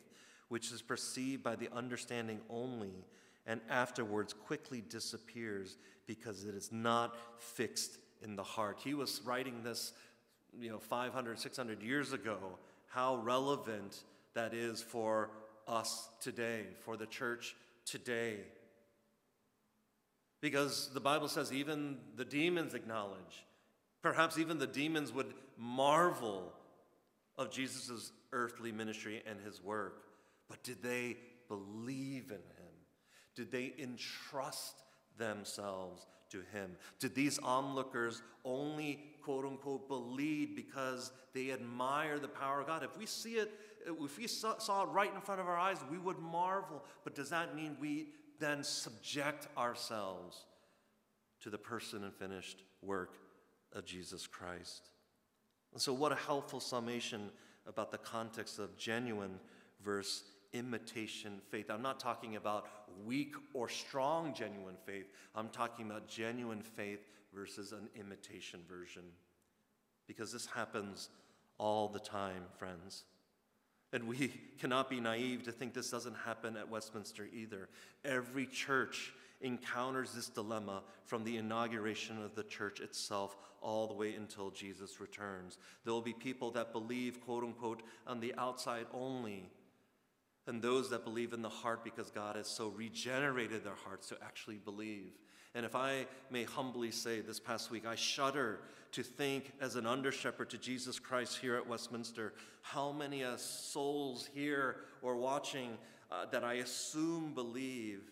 which 0.49 0.73
is 0.73 0.81
perceived 0.81 1.43
by 1.43 1.57
the 1.57 1.69
understanding 1.73 2.40
only 2.49 3.05
and 3.47 3.61
afterwards 3.71 4.33
quickly 4.33 4.83
disappears 4.88 5.76
because 6.07 6.45
it 6.45 6.55
is 6.55 6.73
not 6.73 7.16
fixed 7.38 7.99
in 8.23 8.37
the 8.37 8.43
heart. 8.43 8.81
He 8.83 8.95
was 8.95 9.21
writing 9.25 9.62
this 9.62 9.93
you 10.61 10.71
know, 10.71 10.79
500, 10.79 11.39
600 11.39 11.83
years 11.83 12.13
ago, 12.13 12.39
how 12.89 13.17
relevant 13.17 14.05
that 14.35 14.55
is 14.55 14.83
for 14.83 15.31
us 15.67 16.09
today, 16.21 16.67
for 16.85 16.97
the 16.97 17.07
church 17.07 17.57
today. 17.85 18.39
Because 20.41 20.91
the 20.93 21.01
Bible 21.01 21.29
says 21.29 21.53
even 21.53 21.99
the 22.17 22.25
demons 22.25 22.75
acknowledge, 22.75 23.47
perhaps 24.03 24.39
even 24.39 24.59
the 24.59 24.67
demons 24.67 25.13
would 25.13 25.35
marvel 25.57 26.53
of 27.39 27.51
Jesus' 27.51 28.13
earthly 28.33 28.73
ministry 28.73 29.23
and 29.27 29.41
his 29.41 29.63
work. 29.63 30.05
But 30.49 30.63
did 30.63 30.83
they 30.83 31.17
believe 31.49 32.31
in 32.31 32.37
him? 32.37 32.75
Did 33.35 33.51
they 33.51 33.75
entrust 33.79 34.83
themselves 35.19 36.07
to 36.37 36.59
him? 36.59 36.76
Did 36.99 37.14
these 37.14 37.38
onlookers 37.38 38.23
only, 38.45 39.00
quote 39.23 39.45
unquote, 39.45 39.88
believe 39.88 40.55
because 40.55 41.12
they 41.35 41.50
admire 41.50 42.19
the 42.19 42.28
power 42.28 42.61
of 42.61 42.66
God? 42.66 42.83
If 42.83 42.97
we 42.97 43.07
see 43.07 43.35
it, 43.35 43.52
if 43.87 44.19
we 44.19 44.26
saw, 44.26 44.59
saw 44.59 44.83
it 44.85 44.88
right 44.90 45.12
in 45.14 45.21
front 45.21 45.40
of 45.40 45.47
our 45.47 45.57
eyes, 45.57 45.78
we 45.90 45.99
would 45.99 46.19
marvel. 46.19 46.85
But 47.05 47.14
does 47.14 47.31
that 47.31 47.55
mean 47.55 47.76
we 47.81 48.09
then 48.38 48.62
subject 48.62 49.49
ourselves 49.57 50.45
to 51.40 51.50
the 51.50 51.59
person 51.59 52.05
and 52.05 52.14
finished 52.14 52.62
work 52.83 53.14
of 53.73 53.85
Jesus 53.85 54.26
Christ? 54.26 54.90
And 55.73 55.81
so, 55.81 55.93
what 55.93 56.12
a 56.12 56.16
helpful 56.16 56.61
summation 56.61 57.31
about 57.66 57.90
the 57.90 57.99
context 57.99 58.59
of 58.59 58.76
genuine 58.76 59.38
verse 59.85 60.23
imitation 60.53 61.41
faith. 61.50 61.71
I'm 61.71 61.83
not 61.83 62.00
talking 62.00 62.37
about 62.37 62.67
weak 63.05 63.35
or 63.55 63.69
strong 63.69 64.35
genuine 64.35 64.76
faith. 64.85 65.11
I'm 65.35 65.49
talking 65.49 65.87
about 65.87 66.09
genuine 66.09 66.62
faith 66.62 67.09
versus 67.35 67.73
an 67.73 67.88
imitation 67.95 68.61
version. 68.69 69.03
Because 70.07 70.33
this 70.33 70.47
happens 70.47 71.11
all 71.59 71.88
the 71.88 71.99
time, 71.99 72.45
friends. 72.59 73.05
And 73.93 74.07
we 74.07 74.33
cannot 74.59 74.91
be 74.91 75.00
naive 75.00 75.43
to 75.45 75.53
think 75.53 75.75
this 75.75 75.91
doesn't 75.91 76.17
happen 76.25 76.57
at 76.57 76.69
Westminster 76.69 77.29
either. 77.33 77.69
Every 78.05 78.47
church 78.47 79.12
encounters 79.41 80.12
this 80.12 80.29
dilemma 80.29 80.83
from 81.05 81.25
the 81.25 81.37
inauguration 81.37 82.23
of 82.23 82.35
the 82.35 82.43
church 82.45 82.81
itself 82.81 83.37
all 83.61 83.87
the 83.87 83.95
way 83.95 84.15
until 84.15 84.50
Jesus 84.50 85.00
returns. 85.00 85.59
There 85.85 85.93
will 85.93 86.00
be 86.00 86.12
people 86.12 86.50
that 86.53 86.73
believe, 86.73 87.21
quote 87.21 87.45
unquote, 87.45 87.83
on 88.07 88.21
the 88.21 88.35
outside 88.38 88.87
only, 88.95 89.50
and 90.47 90.62
those 90.62 90.91
that 90.91 91.05
believe 91.05 91.33
in 91.33 91.43
the 91.43 91.49
heart 91.49 91.83
because 91.83 92.11
God 92.11 92.37
has 92.37 92.47
so 92.47 92.69
regenerated 92.69 93.65
their 93.65 93.75
hearts 93.75 94.09
to 94.09 94.17
actually 94.23 94.59
believe. 94.59 95.12
And 95.55 95.65
if 95.65 95.75
I 95.75 96.07
may 96.31 96.45
humbly 96.45 96.91
say 96.91 97.21
this 97.21 97.41
past 97.41 97.71
week, 97.71 97.87
I 97.87 97.95
shudder 97.95 98.61
to 98.93 99.03
think 99.03 99.53
as 99.61 99.75
an 99.75 99.87
under 99.87 100.12
shepherd 100.12 100.50
to 100.50 100.59
Jesus 100.59 100.99
Christ 100.99 101.38
here 101.38 101.57
at 101.57 101.67
Westminster, 101.67 102.35
how 102.62 102.93
many 102.93 103.25
uh, 103.25 103.37
souls 103.37 104.29
here 104.35 104.76
or 105.03 105.17
watching 105.17 105.79
uh, 106.11 106.26
that 106.31 106.45
I 106.45 106.55
assume 106.55 107.33
believe 107.35 108.03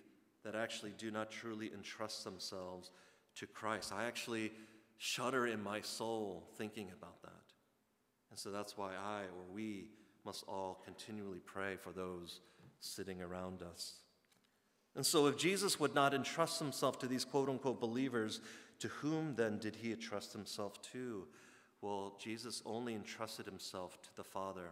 that 0.43 0.55
actually 0.55 0.93
do 0.99 1.11
not 1.11 1.31
truly 1.31 1.71
entrust 1.73 2.25
themselves 2.25 2.91
to 3.37 3.47
Christ. 3.47 3.93
I 3.93 4.05
actually 4.05 4.53
shudder 4.99 5.47
in 5.47 5.63
my 5.63 5.81
soul 5.81 6.49
thinking 6.57 6.89
about 6.97 7.21
that. 7.23 7.31
And 8.31 8.39
so 8.39 8.51
that's 8.51 8.77
why 8.77 8.93
I 8.95 9.23
or 9.23 9.53
we 9.53 9.89
must 10.25 10.45
all 10.49 10.81
continually 10.85 11.41
pray 11.45 11.77
for 11.77 11.93
those 11.93 12.41
sitting 12.81 13.23
around 13.23 13.63
us. 13.63 13.95
And 14.97 15.05
so, 15.05 15.27
if 15.27 15.37
Jesus 15.37 15.81
would 15.81 15.95
not 15.95 16.15
entrust 16.15 16.59
himself 16.59 16.99
to 17.01 17.07
these 17.07 17.25
quote 17.25 17.49
unquote 17.49 17.81
believers, 17.81 18.41
to 18.79 18.89
whom 18.89 19.35
then 19.35 19.59
did 19.59 19.77
he 19.77 19.93
entrust 19.93 20.33
himself 20.33 20.81
to? 20.93 21.27
Well, 21.81 22.17
Jesus 22.19 22.63
only 22.65 22.95
entrusted 22.95 23.47
himself 23.47 24.01
to 24.03 24.09
the 24.17 24.25
Father. 24.25 24.71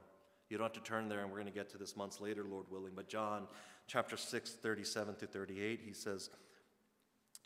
You 0.48 0.58
don't 0.58 0.64
have 0.64 0.82
to 0.82 0.88
turn 0.88 1.08
there, 1.08 1.20
and 1.20 1.30
we're 1.30 1.38
going 1.38 1.46
to 1.46 1.52
get 1.52 1.70
to 1.70 1.78
this 1.78 1.96
months 1.96 2.20
later, 2.20 2.44
Lord 2.44 2.66
willing. 2.70 2.92
But 2.94 3.08
John 3.08 3.46
chapter 3.86 4.16
6, 4.16 4.50
37 4.52 5.16
to 5.16 5.26
38, 5.26 5.80
he 5.84 5.92
says, 5.92 6.30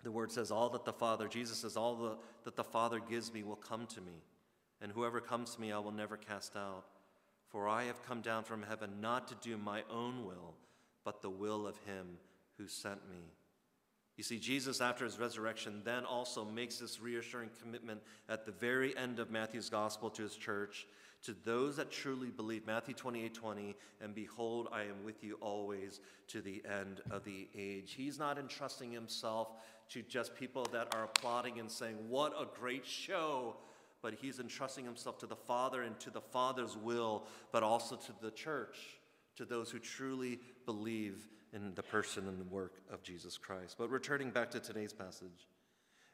the 0.03 0.11
word 0.13 0.31
says, 0.31 0.51
All 0.51 0.69
that 0.71 0.85
the 0.85 0.93
Father, 0.93 1.29
Jesus 1.29 1.59
says, 1.59 1.77
All 1.77 1.97
the, 1.97 2.17
that 2.45 2.57
the 2.57 2.65
Father 2.65 3.01
gives 3.01 3.33
me 3.33 3.43
will 3.43 3.57
come 3.57 3.87
to 3.87 4.01
me, 4.01 4.23
and 4.81 4.93
whoever 4.93 5.21
comes 5.21 5.55
to 5.55 5.61
me 5.61 5.73
I 5.73 5.79
will 5.79 5.93
never 5.93 6.17
cast 6.17 6.57
out. 6.57 6.85
For 7.49 7.69
I 7.69 7.85
have 7.85 8.05
come 8.07 8.21
down 8.21 8.45
from 8.45 8.63
heaven 8.63 9.01
not 9.01 9.29
to 9.29 9.35
do 9.41 9.57
my 9.57 9.83
own 9.91 10.25
will, 10.25 10.55
but 11.05 11.23
the 11.23 11.31
will 11.31 11.67
of 11.67 11.77
him 11.79 12.19
who 12.59 12.67
sent 12.67 13.09
me. 13.09 13.33
You 14.17 14.25
see, 14.25 14.39
Jesus, 14.39 14.81
after 14.81 15.05
his 15.05 15.19
resurrection, 15.19 15.83
then 15.85 16.05
also 16.05 16.45
makes 16.45 16.79
this 16.79 17.01
reassuring 17.01 17.51
commitment 17.61 18.01
at 18.29 18.47
the 18.47 18.53
very 18.53 18.97
end 18.97 19.19
of 19.19 19.31
Matthew's 19.31 19.69
gospel 19.69 20.09
to 20.11 20.23
his 20.23 20.37
church 20.37 20.87
to 21.23 21.35
those 21.45 21.77
that 21.77 21.91
truly 21.91 22.31
believe. 22.31 22.67
Matthew 22.67 22.95
28 22.95 23.35
20, 23.35 23.77
and 24.01 24.15
behold, 24.15 24.69
I 24.73 24.83
am 24.83 25.05
with 25.05 25.23
you 25.23 25.37
always 25.41 26.01
to 26.29 26.41
the 26.41 26.63
end 26.65 27.03
of 27.11 27.25
the 27.25 27.49
age. 27.55 27.95
He's 27.95 28.19
not 28.19 28.39
entrusting 28.39 28.91
himself 28.91 29.49
to 29.91 30.03
just 30.03 30.35
people 30.35 30.67
that 30.73 30.95
are 30.95 31.05
applauding 31.05 31.59
and 31.59 31.71
saying, 31.71 31.97
What 32.09 32.33
a 32.33 32.47
great 32.59 32.87
show! 32.87 33.57
But 34.07 34.15
he's 34.15 34.39
entrusting 34.39 34.85
himself 34.85 35.19
to 35.19 35.27
the 35.27 35.35
Father 35.35 35.83
and 35.83 35.99
to 35.99 36.11
the 36.11 36.21
Father's 36.21 36.77
will, 36.77 37.25
but 37.51 37.65
also 37.65 37.97
to 37.97 38.13
the 38.23 38.31
church, 38.31 38.79
to 39.35 39.45
those 39.45 39.69
who 39.69 39.81
truly 39.81 40.39
believe 40.65 41.27
in 41.53 41.75
the 41.75 41.83
person 41.83 42.29
and 42.29 42.39
the 42.39 42.45
work 42.45 42.75
of 42.89 43.03
Jesus 43.03 43.37
Christ. 43.37 43.75
But 43.77 43.91
returning 43.91 44.31
back 44.31 44.53
to 44.53 44.61
today's 44.61 44.93
passage 44.93 45.49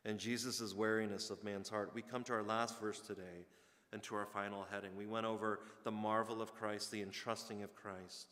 and 0.06 0.18
Jesus' 0.18 0.72
wariness 0.74 1.28
of 1.28 1.44
man's 1.44 1.68
heart, 1.68 1.90
we 1.92 2.00
come 2.00 2.24
to 2.24 2.32
our 2.32 2.42
last 2.42 2.80
verse 2.80 2.98
today 2.98 3.44
and 3.92 4.02
to 4.04 4.14
our 4.14 4.24
final 4.24 4.66
heading. 4.72 4.96
We 4.96 5.06
went 5.06 5.26
over 5.26 5.60
the 5.84 5.90
marvel 5.90 6.40
of 6.40 6.54
Christ, 6.54 6.92
the 6.92 7.02
entrusting 7.02 7.62
of 7.62 7.74
Christ, 7.74 8.28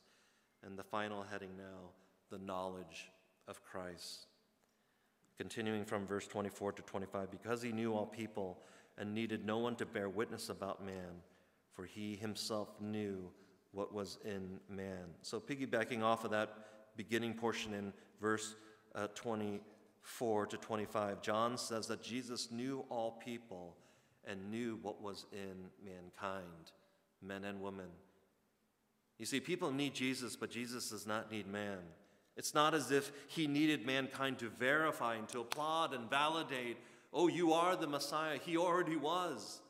and 0.65 0.79
the 0.79 0.85
final 0.85 1.23
heading 1.23 1.51
now, 1.59 1.91
the 2.31 2.43
knowledge 2.43 3.11
of 3.47 3.63
Christ. 3.63 4.25
Continuing 5.37 5.85
from 5.85 6.07
verse 6.07 6.27
24 6.27 6.73
to 6.73 6.83
25, 6.83 7.31
because 7.31 7.61
he 7.61 7.73
knew 7.73 7.93
all 7.93 8.07
people, 8.07 8.63
and 9.01 9.15
needed 9.15 9.45
no 9.45 9.59
one 9.59 9.75
to 9.77 9.87
bear 9.87 10.09
witness 10.09 10.51
about 10.51 10.85
man, 10.85 11.23
for 11.73 11.85
he 11.85 12.15
himself 12.15 12.69
knew 12.81 13.31
what 13.73 13.93
was 13.93 14.19
in 14.25 14.61
man. 14.69 15.07
So, 15.23 15.41
piggybacking 15.41 16.03
off 16.03 16.25
of 16.25 16.31
that 16.31 16.55
beginning 16.97 17.35
portion 17.35 17.75
in 17.75 17.93
verse 18.21 18.55
uh, 18.95 19.09
24 19.15 20.47
to 20.47 20.57
25, 20.57 21.23
John 21.23 21.57
says 21.57 21.87
that 21.87 22.03
Jesus 22.03 22.51
knew 22.51 22.85
all 22.91 23.13
people 23.25 23.77
and 24.25 24.51
knew 24.51 24.79
what 24.83 25.01
was 25.01 25.27
in 25.33 25.71
mankind, 25.85 26.73
men 27.23 27.45
and 27.45 27.61
women. 27.61 27.87
You 29.19 29.27
see, 29.27 29.41
people 29.41 29.71
need 29.71 29.95
Jesus, 29.95 30.37
but 30.37 30.51
Jesus 30.51 30.91
does 30.91 31.07
not 31.07 31.31
need 31.31 31.47
man. 31.47 31.79
It's 32.37 32.55
not 32.55 32.75
as 32.75 32.91
if 32.91 33.13
he 33.29 33.47
needed 33.47 33.85
mankind 33.85 34.39
to 34.39 34.49
verify 34.49 35.17
and 35.17 35.29
to 35.29 35.41
applaud 35.41 35.93
and 35.93 36.09
validate, 36.09 36.79
oh, 37.13 37.29
you 37.29 37.53
are 37.53 37.77
the 37.77 37.87
Messiah. 37.87 38.39
He 38.45 38.57
already 38.57 38.97
was. 38.97 39.61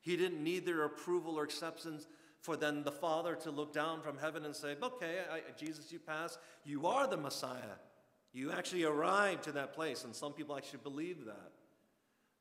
He 0.00 0.16
didn't 0.16 0.42
need 0.42 0.64
their 0.64 0.84
approval 0.84 1.38
or 1.38 1.44
acceptance 1.44 2.06
for 2.40 2.56
then 2.56 2.82
the 2.82 2.92
Father 2.92 3.34
to 3.36 3.50
look 3.50 3.72
down 3.72 4.00
from 4.00 4.16
heaven 4.16 4.44
and 4.44 4.54
say, 4.54 4.76
okay, 4.82 5.18
I, 5.30 5.40
Jesus, 5.58 5.92
you 5.92 5.98
pass. 5.98 6.38
You 6.64 6.86
are 6.86 7.06
the 7.06 7.16
Messiah. 7.16 7.76
You 8.32 8.52
actually 8.52 8.84
arrived 8.84 9.44
to 9.44 9.52
that 9.52 9.72
place. 9.72 10.04
And 10.04 10.14
some 10.14 10.32
people 10.32 10.56
actually 10.56 10.80
believe 10.82 11.24
that. 11.26 11.52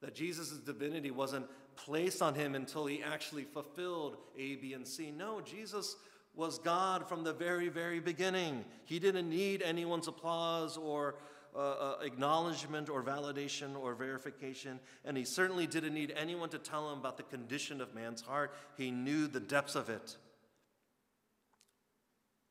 That 0.02 0.14
Jesus' 0.14 0.60
divinity 0.60 1.10
wasn't 1.10 1.48
placed 1.76 2.22
on 2.22 2.36
him 2.36 2.54
until 2.54 2.86
he 2.86 3.02
actually 3.02 3.44
fulfilled 3.44 4.18
A, 4.38 4.56
B, 4.56 4.74
and 4.74 4.88
C. 4.88 5.12
No, 5.12 5.42
Jesus 5.42 5.96
was 6.36 6.60
God 6.60 7.10
from 7.10 7.24
the 7.24 7.34
very, 7.34 7.68
very 7.68 8.00
beginning. 8.00 8.64
He 8.86 9.00
didn't 9.00 9.28
need 9.28 9.64
anyone's 9.64 10.08
applause 10.08 10.78
or 10.78 11.16
uh, 11.56 11.96
acknowledgement 12.02 12.90
or 12.90 13.04
validation 13.04 13.78
or 13.78 13.96
verification, 13.96 14.80
and 15.06 15.18
he 15.18 15.26
certainly 15.26 15.68
didn't 15.68 15.94
need 15.94 16.14
anyone 16.16 16.50
to 16.50 16.58
tell 16.58 16.92
him 16.92 17.00
about 17.00 17.18
the 17.18 17.24
condition 17.24 17.82
of 17.82 17.94
man's 17.96 18.22
heart. 18.22 18.54
He 18.78 18.92
knew 18.92 19.28
the 19.28 19.40
depths 19.40 19.76
of 19.76 19.90
it. 19.90 20.18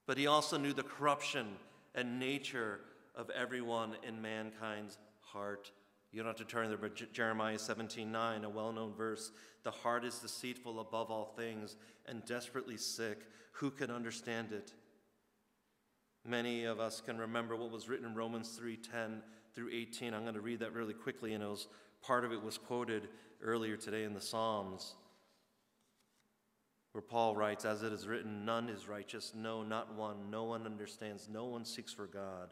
But 0.06 0.18
he 0.18 0.26
also 0.26 0.56
knew 0.56 0.72
the 0.72 0.82
corruption 0.82 1.46
and 1.94 2.18
nature 2.18 2.80
of 3.14 3.30
everyone 3.30 3.96
in 4.06 4.22
mankind's 4.22 4.98
heart. 5.20 5.70
You 6.12 6.20
don't 6.22 6.28
have 6.28 6.36
to 6.36 6.44
turn 6.44 6.68
there, 6.68 6.78
but 6.78 7.12
Jeremiah 7.12 7.58
17 7.58 8.10
9, 8.10 8.44
a 8.44 8.48
well 8.48 8.72
known 8.72 8.94
verse. 8.94 9.32
The 9.64 9.70
heart 9.70 10.04
is 10.04 10.18
deceitful 10.18 10.80
above 10.80 11.10
all 11.10 11.34
things 11.36 11.76
and 12.06 12.24
desperately 12.24 12.76
sick. 12.76 13.18
Who 13.52 13.70
can 13.70 13.90
understand 13.90 14.52
it? 14.52 14.72
Many 16.26 16.64
of 16.64 16.80
us 16.80 17.00
can 17.00 17.18
remember 17.18 17.54
what 17.54 17.70
was 17.70 17.88
written 17.88 18.06
in 18.06 18.14
Romans 18.14 18.58
3:10 18.58 19.22
through 19.54 19.70
18. 19.70 20.12
I'm 20.12 20.22
going 20.22 20.34
to 20.34 20.40
read 20.40 20.58
that 20.58 20.72
really 20.72 20.94
quickly, 20.94 21.34
and 21.34 21.42
it 21.42 21.46
was 21.46 21.68
part 22.02 22.24
of 22.24 22.32
it 22.32 22.42
was 22.42 22.58
quoted 22.58 23.08
earlier 23.40 23.76
today 23.76 24.02
in 24.02 24.12
the 24.12 24.20
Psalms, 24.20 24.96
where 26.90 27.02
Paul 27.02 27.36
writes, 27.36 27.64
"As 27.64 27.84
it 27.84 27.92
is 27.92 28.08
written, 28.08 28.44
none 28.44 28.68
is 28.68 28.88
righteous, 28.88 29.34
no, 29.34 29.62
not 29.62 29.94
one. 29.94 30.28
No 30.28 30.44
one 30.44 30.66
understands, 30.66 31.28
no 31.28 31.44
one 31.44 31.64
seeks 31.64 31.92
for 31.92 32.06
God. 32.06 32.50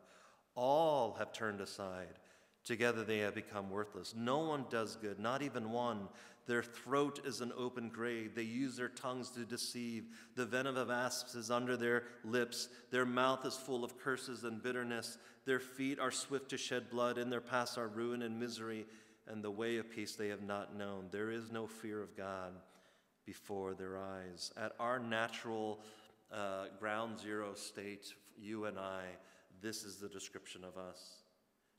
All 0.55 1.15
have 1.15 1.33
turned 1.33 1.61
aside." 1.61 2.21
Together 2.63 3.05
they 3.05 3.19
have 3.19 3.35
become 3.35 3.71
worthless. 3.71 4.15
No 4.15 4.39
one 4.39 4.67
does 4.71 4.97
good, 4.97 5.19
not 5.19 5.43
even 5.43 5.71
one. 5.71 6.09
Their 6.47 6.63
throat 6.63 7.21
is 7.25 7.41
an 7.41 7.53
open 7.57 7.89
grave. 7.89 8.35
They 8.35 8.43
use 8.43 8.77
their 8.77 8.89
tongues 8.89 9.31
to 9.31 9.45
deceive. 9.45 10.05
The 10.37 10.45
venom 10.45 10.77
of 10.77 10.91
asps 10.91 11.35
is 11.35 11.51
under 11.51 11.77
their 11.77 12.05
lips. 12.23 12.69
Their 12.91 13.07
mouth 13.07 13.47
is 13.47 13.55
full 13.57 13.83
of 13.83 13.99
curses 13.99 14.45
and 14.45 14.63
bitterness. 14.63 15.17
Their 15.47 15.61
feet 15.61 15.99
are 15.99 16.11
swift 16.11 16.51
to 16.51 16.59
shed 16.59 16.91
blood. 16.91 17.17
In 17.17 17.31
their 17.31 17.41
paths 17.41 17.79
are 17.79 17.89
ruin 17.89 18.23
and 18.23 18.39
misery, 18.39 18.87
and 19.27 19.43
the 19.43 19.51
way 19.51 19.79
of 19.79 19.91
peace 19.91 20.17
they 20.17 20.29
have 20.29 20.43
not 20.43 20.77
known. 20.77 21.07
There 21.11 21.31
is 21.31 21.51
no 21.51 21.67
fear 21.67 22.03
of 22.03 22.17
God 22.17 22.53
before 23.25 23.75
their 23.75 23.99
eyes. 23.99 24.53
At 24.57 24.73
our 24.79 24.99
natural 24.99 25.81
uh, 26.31 26.67
ground 26.79 27.19
zero 27.19 27.55
state, 27.55 28.13
you 28.37 28.67
and 28.67 28.79
I, 28.79 29.05
this 29.63 29.83
is 29.85 29.97
the 29.97 30.09
description 30.09 30.63
of 30.63 30.77
us. 30.77 31.24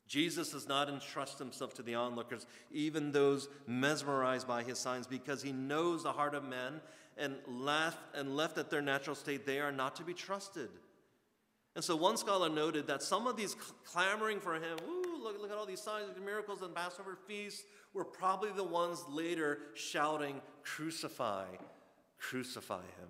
Jesus 0.06 0.50
does 0.50 0.68
not 0.68 0.88
entrust 0.88 1.38
himself 1.38 1.74
to 1.74 1.82
the 1.82 1.94
onlookers, 1.94 2.46
even 2.70 3.12
those 3.12 3.48
mesmerized 3.66 4.46
by 4.46 4.62
his 4.62 4.78
signs, 4.78 5.06
because 5.06 5.42
he 5.42 5.52
knows 5.52 6.04
the 6.04 6.12
heart 6.12 6.34
of 6.34 6.44
men 6.44 6.80
and 7.18 7.34
left, 7.48 7.98
and 8.14 8.36
left 8.36 8.58
at 8.58 8.70
their 8.70 8.82
natural 8.82 9.16
state, 9.16 9.46
they 9.46 9.58
are 9.58 9.72
not 9.72 9.96
to 9.96 10.04
be 10.04 10.14
trusted. 10.14 10.68
And 11.74 11.84
so 11.84 11.96
one 11.96 12.16
scholar 12.16 12.48
noted 12.48 12.86
that 12.86 13.02
some 13.02 13.26
of 13.26 13.36
these 13.36 13.54
clamoring 13.84 14.40
for 14.40 14.54
him, 14.54 14.78
ooh, 14.88 15.20
look, 15.22 15.40
look 15.40 15.50
at 15.50 15.58
all 15.58 15.66
these 15.66 15.82
signs 15.82 16.08
and 16.14 16.24
miracles 16.24 16.62
and 16.62 16.74
Passover 16.74 17.18
feasts, 17.26 17.64
were 17.92 18.04
probably 18.04 18.50
the 18.52 18.64
ones 18.64 19.04
later 19.08 19.58
shouting, 19.74 20.40
Crucify, 20.62 21.44
crucify 22.18 22.82
him. 22.82 23.08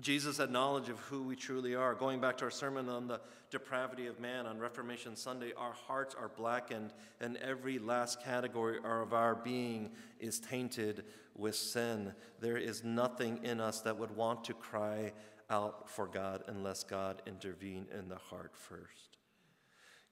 Jesus 0.00 0.36
had 0.36 0.50
knowledge 0.50 0.90
of 0.90 0.98
who 1.00 1.22
we 1.22 1.36
truly 1.36 1.74
are. 1.74 1.94
Going 1.94 2.20
back 2.20 2.36
to 2.38 2.44
our 2.44 2.50
sermon 2.50 2.88
on 2.88 3.06
the 3.06 3.20
depravity 3.50 4.06
of 4.06 4.20
man 4.20 4.46
on 4.46 4.58
Reformation 4.58 5.16
Sunday, 5.16 5.52
our 5.56 5.72
hearts 5.72 6.14
are 6.14 6.28
blackened, 6.28 6.92
and 7.20 7.38
every 7.38 7.78
last 7.78 8.22
category 8.22 8.78
of 8.84 9.14
our 9.14 9.34
being 9.34 9.90
is 10.20 10.38
tainted 10.38 11.04
with 11.34 11.56
sin. 11.56 12.12
There 12.40 12.58
is 12.58 12.84
nothing 12.84 13.40
in 13.42 13.58
us 13.58 13.80
that 13.80 13.96
would 13.98 14.14
want 14.14 14.44
to 14.44 14.54
cry 14.54 15.12
out 15.48 15.88
for 15.88 16.06
God 16.06 16.42
unless 16.46 16.84
God 16.84 17.22
intervened 17.26 17.86
in 17.98 18.08
the 18.08 18.16
heart 18.16 18.52
first. 18.54 19.16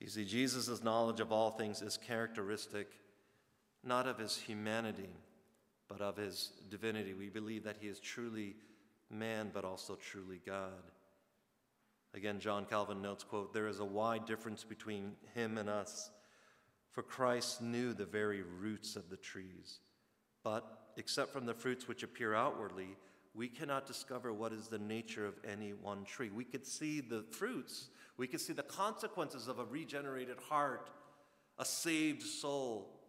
You 0.01 0.09
see, 0.09 0.25
Jesus' 0.25 0.83
knowledge 0.83 1.21
of 1.21 1.31
all 1.31 1.51
things 1.51 1.83
is 1.83 1.99
characteristic 1.99 2.89
not 3.87 4.07
of 4.07 4.19
his 4.19 4.37
humanity, 4.37 5.11
but 5.89 6.01
of 6.01 6.17
his 6.17 6.53
divinity. 6.71 7.15
We 7.15 7.29
believe 7.29 7.65
that 7.65 7.77
he 7.81 7.89
is 7.89 8.01
truly 8.01 8.57
man, 9.11 9.51
but 9.53 9.65
also 9.65 9.97
truly 9.97 10.41
God. 10.45 10.73
Again, 12.15 12.39
John 12.39 12.65
Calvin 12.65 13.03
notes, 13.03 13.25
quote, 13.25 13.53
there 13.53 13.67
is 13.67 13.81
a 13.81 13.85
wide 13.85 14.25
difference 14.25 14.63
between 14.63 15.13
him 15.35 15.59
and 15.59 15.69
us, 15.69 16.11
for 16.93 17.03
Christ 17.03 17.61
knew 17.61 17.93
the 17.93 18.07
very 18.07 18.43
roots 18.43 18.95
of 18.95 19.11
the 19.11 19.17
trees. 19.17 19.81
But 20.45 20.65
except 20.97 21.33
from 21.33 21.45
the 21.45 21.55
fruits 21.55 21.89
which 21.89 22.05
appear 22.05 22.35
outwardly, 22.35 22.97
we 23.35 23.49
cannot 23.49 23.87
discover 23.87 24.33
what 24.33 24.53
is 24.53 24.69
the 24.69 24.79
nature 24.79 25.27
of 25.27 25.35
any 25.45 25.73
one 25.73 26.05
tree. 26.05 26.31
We 26.31 26.45
could 26.45 26.65
see 26.65 27.01
the 27.01 27.25
fruits, 27.31 27.89
we 28.17 28.29
could 28.29 28.41
see 28.41 28.53
the 28.53 28.63
consequences 28.63 29.49
of 29.49 29.59
a 29.59 29.65
regenerated 29.65 30.39
heart, 30.49 30.91
a 31.59 31.65
saved 31.65 32.23
soul. 32.23 33.01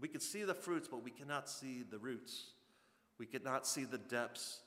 We 0.00 0.08
could 0.08 0.22
see 0.22 0.44
the 0.44 0.54
fruits, 0.54 0.88
but 0.88 1.02
we 1.02 1.10
cannot 1.10 1.48
see 1.48 1.82
the 1.82 1.98
roots. 1.98 2.52
We 3.18 3.26
could 3.26 3.44
not 3.44 3.66
see 3.66 3.84
the 3.84 3.98
depths 3.98 4.60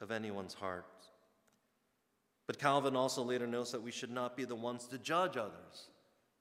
of 0.00 0.10
anyone's 0.10 0.54
heart. 0.54 0.86
But 2.46 2.58
Calvin 2.58 2.96
also 2.96 3.22
later 3.22 3.46
notes 3.46 3.72
that 3.72 3.82
we 3.82 3.90
should 3.90 4.10
not 4.10 4.36
be 4.36 4.44
the 4.44 4.54
ones 4.54 4.86
to 4.88 4.98
judge 4.98 5.36
others 5.36 5.88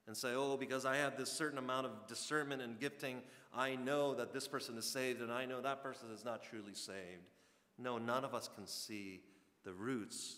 and 0.05 0.17
say, 0.17 0.33
oh, 0.35 0.57
because 0.57 0.85
I 0.85 0.97
have 0.97 1.17
this 1.17 1.31
certain 1.31 1.57
amount 1.57 1.85
of 1.85 2.07
discernment 2.07 2.61
and 2.61 2.79
gifting, 2.79 3.21
I 3.55 3.75
know 3.75 4.13
that 4.15 4.33
this 4.33 4.47
person 4.47 4.77
is 4.77 4.85
saved 4.85 5.21
and 5.21 5.31
I 5.31 5.45
know 5.45 5.61
that 5.61 5.81
person 5.81 6.09
is 6.13 6.25
not 6.25 6.43
truly 6.43 6.73
saved. 6.73 7.29
No, 7.77 7.97
none 7.97 8.25
of 8.25 8.33
us 8.33 8.49
can 8.53 8.67
see 8.67 9.21
the 9.63 9.71
roots. 9.71 10.35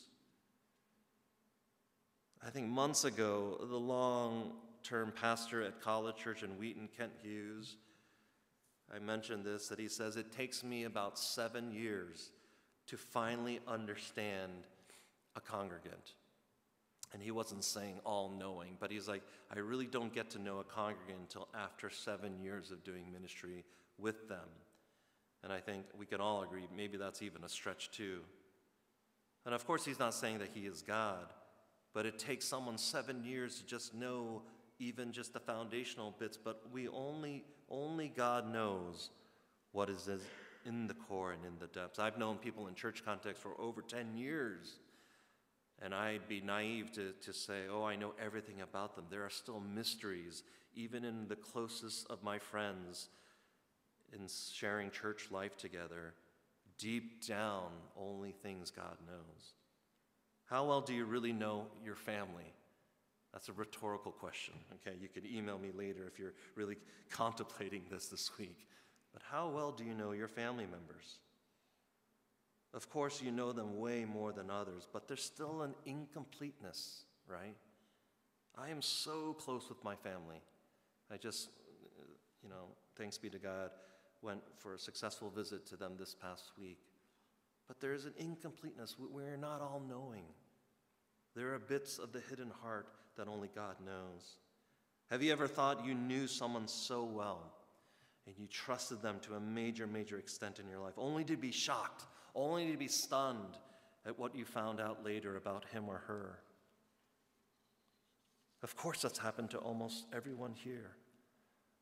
I 2.46 2.52
think 2.52 2.68
months 2.68 3.06
ago, 3.06 3.58
the 3.68 3.76
long 3.76 4.52
term 4.84 5.12
pastor 5.20 5.64
at 5.64 5.82
College 5.82 6.16
Church 6.18 6.44
in 6.44 6.52
Wheaton, 6.52 6.90
Kent 6.96 7.14
Hughes, 7.24 7.78
I 8.94 9.00
mentioned 9.00 9.44
this, 9.44 9.68
that 9.70 9.80
he 9.80 9.88
says, 9.88 10.16
It 10.16 10.32
takes 10.32 10.64
me 10.64 10.84
about 10.84 11.18
seven 11.18 11.72
years 11.72 12.30
to 12.88 12.98
finally 12.98 13.60
understand 13.68 14.52
a 15.36 15.42
congregant. 15.42 16.14
And 17.14 17.22
he 17.22 17.32
wasn't 17.32 17.64
saying 17.64 18.00
all 18.06 18.30
knowing, 18.30 18.78
but 18.80 18.92
he's 18.92 19.08
like, 19.08 19.22
I 19.56 19.60
really 19.60 19.86
don't 19.86 20.14
get 20.14 20.30
to 20.32 20.40
know 20.40 20.60
a 20.60 20.64
congregant 20.64 21.20
until 21.20 21.48
after 21.56 21.90
seven 21.90 22.40
years 22.42 22.72
of 22.72 22.84
doing 22.84 23.12
ministry 23.12 23.64
with 23.98 24.28
them. 24.28 24.50
And 25.44 25.54
I 25.54 25.60
think 25.60 25.86
we 25.98 26.06
can 26.06 26.20
all 26.20 26.44
agree 26.44 26.68
maybe 26.76 26.98
that's 26.98 27.22
even 27.22 27.44
a 27.44 27.50
stretch 27.50 27.92
too. 27.92 28.20
And 29.46 29.54
of 29.54 29.66
course, 29.66 29.86
he's 29.86 30.00
not 30.00 30.14
saying 30.14 30.40
that 30.40 30.50
he 30.54 30.62
is 30.62 30.82
God, 30.82 31.32
but 31.94 32.06
it 32.06 32.18
takes 32.18 32.46
someone 32.46 32.78
seven 32.78 33.24
years 33.24 33.60
to 33.60 33.66
just 33.66 33.94
know 33.94 34.42
even 34.80 35.12
just 35.12 35.34
the 35.34 35.40
foundational 35.40 36.16
bits. 36.20 36.38
But 36.38 36.64
we 36.72 36.88
only, 36.88 37.46
only 37.70 38.10
God 38.10 38.52
knows 38.52 39.12
what 39.72 39.90
is 39.90 40.10
in 40.66 40.88
the 40.88 40.94
core 40.94 41.32
and 41.32 41.46
in 41.46 41.60
the 41.60 41.68
depths. 41.68 42.00
I've 42.00 42.18
known 42.18 42.38
people 42.38 42.68
in 42.68 42.76
church 42.76 43.04
context 43.06 43.42
for 43.42 43.60
over 43.60 43.82
10 43.82 44.18
years, 44.18 44.80
and 45.82 45.94
I'd 45.94 46.28
be 46.28 46.42
naive 46.42 46.92
to, 46.94 47.14
to 47.22 47.34
say, 47.34 47.64
oh, 47.72 47.84
I 47.84 47.96
know 47.96 48.14
everything 48.24 48.62
about 48.62 48.96
them. 48.96 49.06
There 49.10 49.24
are 49.24 49.30
still 49.30 49.60
mysteries, 49.60 50.44
even 50.74 51.04
in 51.06 51.28
the 51.28 51.36
closest 51.36 52.10
of 52.10 52.24
my 52.24 52.40
friends, 52.40 53.10
in 54.14 54.28
sharing 54.54 54.92
church 54.92 55.30
life 55.32 55.58
together. 55.58 56.14
Deep 56.78 57.26
down, 57.26 57.70
only 57.98 58.32
things 58.32 58.72
God 58.72 58.98
knows. 59.08 59.54
How 60.46 60.66
well 60.66 60.82
do 60.82 60.94
you 60.94 61.06
really 61.06 61.34
know 61.34 61.68
your 61.84 61.96
family? 61.96 62.54
That's 63.34 63.50
a 63.50 63.54
rhetorical 63.54 64.12
question. 64.14 64.54
Okay, 64.76 64.96
you 65.02 65.10
could 65.10 65.26
email 65.26 65.58
me 65.58 65.70
later 65.76 66.08
if 66.08 66.18
you're 66.18 66.34
really 66.56 66.78
contemplating 67.10 67.84
this 67.92 68.08
this 68.08 68.32
week. 68.38 68.68
But 69.16 69.24
how 69.32 69.48
well 69.48 69.72
do 69.72 69.86
you 69.86 69.94
know 69.94 70.12
your 70.12 70.28
family 70.28 70.66
members? 70.66 71.20
Of 72.74 72.90
course, 72.90 73.22
you 73.22 73.32
know 73.32 73.54
them 73.54 73.80
way 73.80 74.04
more 74.04 74.34
than 74.34 74.52
others, 74.52 74.90
but 74.92 75.08
there's 75.08 75.24
still 75.24 75.62
an 75.62 75.74
incompleteness, 75.86 77.06
right? 77.26 77.56
I 78.58 78.70
am 78.70 78.82
so 78.82 79.32
close 79.40 79.70
with 79.70 79.82
my 79.86 79.96
family. 79.96 80.42
I 81.10 81.16
just, 81.16 81.48
you 82.44 82.50
know, 82.50 82.66
thanks 82.98 83.18
be 83.18 83.30
to 83.30 83.40
God, 83.40 83.70
went 84.22 84.42
for 84.58 84.74
a 84.74 84.78
successful 84.80 85.30
visit 85.30 85.66
to 85.68 85.78
them 85.78 85.94
this 85.98 86.14
past 86.14 86.52
week. 86.60 86.80
But 87.70 87.80
there 87.80 87.94
is 87.94 88.04
an 88.04 88.14
incompleteness. 88.18 88.98
We're 89.00 89.38
not 89.38 89.62
all 89.62 89.82
knowing. 89.88 90.26
There 91.38 91.54
are 91.54 91.60
bits 91.60 92.00
of 92.00 92.12
the 92.12 92.22
hidden 92.30 92.52
heart 92.62 92.88
that 93.16 93.30
only 93.30 93.50
God 93.56 93.78
knows. 93.86 94.40
Have 95.10 95.24
you 95.24 95.32
ever 95.32 95.48
thought 95.48 95.86
you 95.86 95.94
knew 95.94 96.28
someone 96.28 96.68
so 96.68 97.06
well 97.06 97.54
and 98.26 98.36
you 98.38 98.48
trusted 98.48 99.02
them 99.02 99.20
to 99.22 99.36
a 99.36 99.40
major, 99.40 99.88
major 99.88 100.18
extent 100.18 100.60
in 100.60 100.68
your 100.68 100.80
life, 100.80 100.94
only 100.98 101.24
to 101.26 101.38
be 101.38 101.52
shocked, 101.52 102.04
only 102.34 102.72
to 102.72 102.78
be 102.78 102.88
stunned 102.88 103.58
at 104.06 104.18
what 104.18 104.36
you 104.36 104.46
found 104.46 104.80
out 104.80 105.04
later 105.04 105.36
about 105.36 105.66
him 105.66 105.86
or 105.88 105.98
her? 106.08 106.40
Of 108.64 108.76
course, 108.76 109.02
that's 109.02 109.20
happened 109.20 109.52
to 109.52 109.58
almost 109.58 110.06
everyone 110.14 110.54
here. 110.54 110.96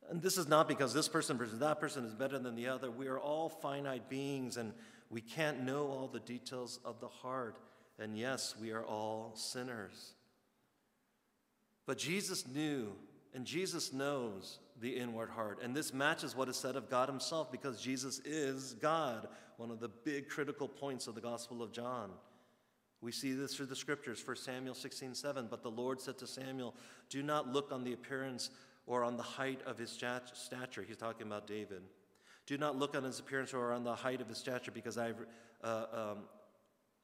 And 0.10 0.22
this 0.22 0.38
is 0.38 0.48
not 0.48 0.68
because 0.68 0.94
this 0.94 1.08
person 1.08 1.38
versus 1.38 1.60
that 1.60 1.80
person 1.80 2.04
is 2.04 2.14
better 2.14 2.38
than 2.38 2.56
the 2.56 2.68
other. 2.68 2.92
We 2.92 3.08
are 3.08 3.20
all 3.20 3.48
finite 3.48 4.10
beings 4.10 4.58
and 4.58 4.74
we 5.10 5.22
can't 5.22 5.62
know 5.64 5.88
all 5.88 6.08
the 6.08 6.20
details 6.20 6.80
of 6.84 7.00
the 7.00 7.08
heart. 7.08 7.58
And 8.00 8.18
yes, 8.18 8.56
we 8.60 8.72
are 8.72 8.84
all 8.84 9.32
sinners. 9.36 10.14
But 11.86 11.98
Jesus 11.98 12.48
knew 12.48 12.94
and 13.34 13.46
Jesus 13.46 13.94
knows 13.94 14.60
the 14.80 14.90
inward 14.90 15.30
heart. 15.30 15.60
And 15.64 15.76
this 15.76 15.94
matches 15.94 16.36
what 16.36 16.50
is 16.50 16.58
said 16.58 16.76
of 16.76 16.90
God 16.90 17.10
Himself 17.10 17.52
because 17.52 17.82
Jesus 17.82 18.20
is 18.26 18.74
God, 18.76 19.28
one 19.58 19.72
of 19.72 19.80
the 19.80 19.90
big 19.90 20.30
critical 20.30 20.68
points 20.68 21.08
of 21.08 21.16
the 21.16 21.22
Gospel 21.22 21.64
of 21.64 21.72
John. 21.72 22.12
We 23.02 23.12
see 23.12 23.34
this 23.34 23.56
through 23.56 23.66
the 23.66 23.76
scriptures, 23.76 24.24
1 24.26 24.38
Samuel 24.38 24.76
16 24.76 25.16
7. 25.16 25.48
But 25.50 25.62
the 25.62 25.72
Lord 25.72 26.00
said 26.00 26.18
to 26.20 26.28
Samuel, 26.28 26.74
Do 27.10 27.22
not 27.22 27.52
look 27.52 27.72
on 27.72 27.84
the 27.84 27.94
appearance 27.94 28.50
or 28.86 29.04
on 29.04 29.18
the 29.18 29.24
height 29.24 29.62
of 29.66 29.78
his 29.78 29.90
stature. 29.90 30.84
He's 30.88 30.98
talking 30.98 31.28
about 31.28 31.48
David. 31.48 31.82
Do 32.46 32.58
not 32.58 32.78
look 32.78 32.96
on 32.96 33.04
his 33.04 33.20
appearance 33.20 33.54
or 33.54 33.72
on 33.72 33.84
the 33.84 33.96
height 33.96 34.22
of 34.22 34.28
his 34.28 34.38
stature, 34.38 34.72
because 34.72 34.98
I've, 34.98 35.26
uh, 35.64 35.86
um, 35.94 36.18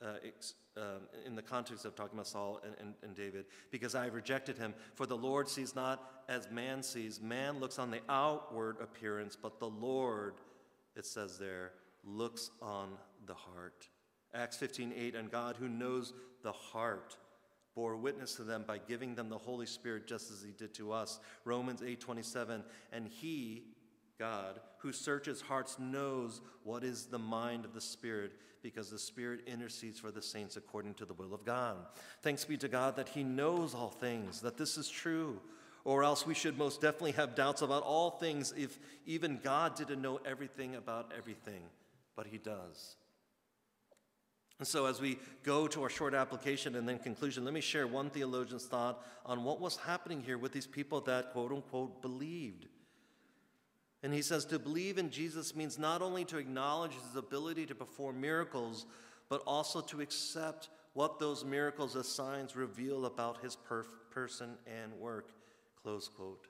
uh, 0.06 0.14
um, 0.78 1.02
in 1.26 1.36
the 1.36 1.42
context 1.42 1.86
of 1.86 1.96
talking 1.96 2.14
about 2.14 2.28
Saul 2.28 2.62
and, 2.64 2.74
and, 2.80 2.94
and 3.04 3.16
David, 3.16 3.46
because 3.72 3.96
I 3.96 4.06
have 4.06 4.14
rejected 4.14 4.58
him. 4.58 4.74
For 4.96 5.06
the 5.06 5.18
Lord 5.18 5.50
sees 5.50 5.76
not 5.76 6.24
as 6.30 6.50
man 6.52 6.84
sees. 6.84 7.20
Man 7.20 7.60
looks 7.60 7.80
on 7.80 7.92
the 7.92 8.00
outward 8.08 8.78
appearance, 8.82 9.36
but 9.36 9.60
the 9.60 9.70
Lord, 9.70 10.36
it 10.96 11.06
says 11.06 11.38
there, 11.38 11.74
looks 12.04 12.52
on 12.62 12.90
the 13.26 13.34
heart. 13.34 13.90
Acts 14.34 14.58
15 14.58 14.94
8, 14.96 15.16
and 15.16 15.32
God, 15.32 15.56
who 15.58 15.68
knows 15.68 16.14
the 16.44 16.52
heart, 16.52 17.18
bore 17.76 17.96
witness 17.96 18.36
to 18.36 18.44
them 18.44 18.64
by 18.68 18.78
giving 18.78 19.16
them 19.16 19.30
the 19.30 19.38
Holy 19.38 19.66
Spirit 19.66 20.08
just 20.08 20.32
as 20.32 20.44
he 20.44 20.52
did 20.52 20.74
to 20.76 20.92
us. 20.92 21.20
Romans 21.46 21.82
8 21.86 22.00
27, 22.00 22.64
and 22.92 23.08
he, 23.08 23.64
God, 24.20 24.60
who 24.80 24.92
searches 24.92 25.42
hearts, 25.42 25.80
knows 25.80 26.42
what 26.64 26.84
is 26.84 27.06
the 27.06 27.18
mind 27.18 27.64
of 27.64 27.74
the 27.74 27.82
Spirit, 27.82 28.34
because 28.62 28.90
the 28.90 29.00
Spirit 29.00 29.48
intercedes 29.48 30.00
for 30.00 30.12
the 30.12 30.22
saints 30.22 30.58
according 30.58 30.96
to 30.96 31.06
the 31.06 31.14
will 31.14 31.34
of 31.34 31.46
God. 31.46 31.78
Thanks 32.22 32.44
be 32.44 32.58
to 32.58 32.68
God 32.68 32.98
that 32.98 33.10
He 33.10 33.24
knows 33.24 33.74
all 33.74 33.90
things, 33.90 34.42
that 34.42 34.58
this 34.58 34.78
is 34.78 34.90
true. 34.90 35.40
Or 35.86 36.04
else 36.04 36.28
we 36.28 36.34
should 36.34 36.58
most 36.58 36.82
definitely 36.82 37.14
have 37.14 37.36
doubts 37.36 37.62
about 37.62 37.84
all 37.84 38.12
things 38.12 38.54
if 38.58 38.78
even 39.06 39.40
God 39.42 39.76
didn't 39.76 40.02
know 40.02 40.20
everything 40.26 40.76
about 40.76 41.14
everything, 41.18 41.62
but 42.18 42.28
He 42.28 42.38
does. 42.38 42.98
And 44.60 44.68
so, 44.68 44.88
as 44.88 45.00
we 45.00 45.18
go 45.44 45.68
to 45.68 45.84
our 45.84 45.90
short 45.90 46.14
application 46.14 46.76
and 46.76 46.88
then 46.88 47.00
conclusion, 47.00 47.46
let 47.46 47.54
me 47.54 47.62
share 47.62 47.88
one 47.88 48.10
theologian's 48.10 48.66
thought 48.66 49.02
on 49.26 49.46
what 49.46 49.62
was 49.62 49.78
happening 49.78 50.22
here 50.22 50.38
with 50.38 50.52
these 50.52 50.68
people 50.68 51.00
that 51.02 51.32
quote 51.32 51.54
unquote 51.54 52.02
believed. 52.02 52.68
And 54.02 54.14
he 54.14 54.22
says 54.22 54.46
to 54.46 54.60
believe 54.60 54.98
in 54.98 55.10
Jesus 55.10 55.56
means 55.56 55.78
not 55.78 56.02
only 56.02 56.24
to 56.26 56.38
acknowledge 56.38 56.94
his 56.94 57.16
ability 57.16 57.66
to 57.66 57.76
perform 57.76 58.22
miracles, 58.22 58.86
but 59.28 59.44
also 59.46 59.82
to 59.82 60.02
accept 60.02 60.70
what 60.94 61.20
those 61.20 61.46
miracles 61.46 61.96
as 61.96 62.08
signs 62.08 62.56
reveal 62.56 63.06
about 63.06 63.42
his 63.44 63.56
per- 63.56 63.86
person 64.10 64.58
and 64.66 64.94
work. 64.94 65.32
Close 65.84 66.08
quote. 66.08 66.48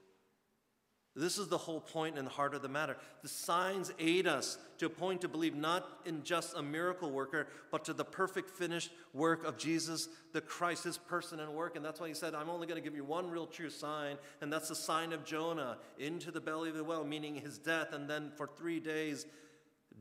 This 1.19 1.37
is 1.37 1.49
the 1.49 1.57
whole 1.57 1.81
point 1.81 2.17
and 2.17 2.25
the 2.25 2.31
heart 2.31 2.53
of 2.53 2.61
the 2.61 2.69
matter. 2.69 2.95
The 3.23 3.27
signs 3.27 3.91
aid 3.99 4.25
us 4.25 4.57
to 4.77 4.85
a 4.85 4.89
point 4.89 5.19
to 5.21 5.27
believe 5.27 5.53
not 5.53 5.85
in 6.05 6.23
just 6.23 6.55
a 6.55 6.61
miracle 6.61 7.11
worker, 7.11 7.47
but 7.71 7.83
to 7.85 7.93
the 7.93 8.05
perfect 8.05 8.49
finished 8.49 8.89
work 9.13 9.43
of 9.43 9.57
Jesus, 9.57 10.07
the 10.31 10.39
Christ, 10.39 10.85
his 10.85 10.97
person 10.97 11.41
and 11.41 11.53
work. 11.53 11.75
And 11.75 11.83
that's 11.83 11.99
why 11.99 12.07
he 12.07 12.13
said, 12.13 12.33
I'm 12.33 12.49
only 12.49 12.67
going 12.67 12.81
to 12.81 12.83
give 12.83 12.95
you 12.95 13.03
one 13.03 13.29
real 13.29 13.47
true 13.47 13.69
sign, 13.69 14.15
and 14.39 14.51
that's 14.51 14.69
the 14.69 14.75
sign 14.75 15.11
of 15.11 15.25
Jonah 15.25 15.77
into 15.97 16.31
the 16.31 16.39
belly 16.39 16.69
of 16.69 16.75
the 16.75 16.85
whale, 16.85 17.03
meaning 17.03 17.35
his 17.35 17.57
death, 17.57 17.91
and 17.91 18.09
then 18.09 18.31
for 18.37 18.47
three 18.47 18.79
days, 18.79 19.25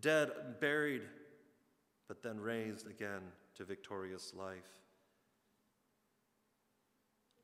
dead, 0.01 0.31
buried, 0.61 1.03
but 2.07 2.23
then 2.23 2.39
raised 2.39 2.89
again 2.89 3.23
to 3.57 3.65
victorious 3.65 4.33
life. 4.37 4.71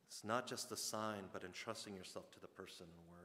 It's 0.07 0.23
not 0.23 0.47
just 0.47 0.71
a 0.71 0.77
sign, 0.77 1.23
but 1.33 1.43
entrusting 1.43 1.97
yourself 1.97 2.31
to 2.31 2.41
the 2.41 2.47
person 2.47 2.87
and 2.87 3.13
work. 3.13 3.24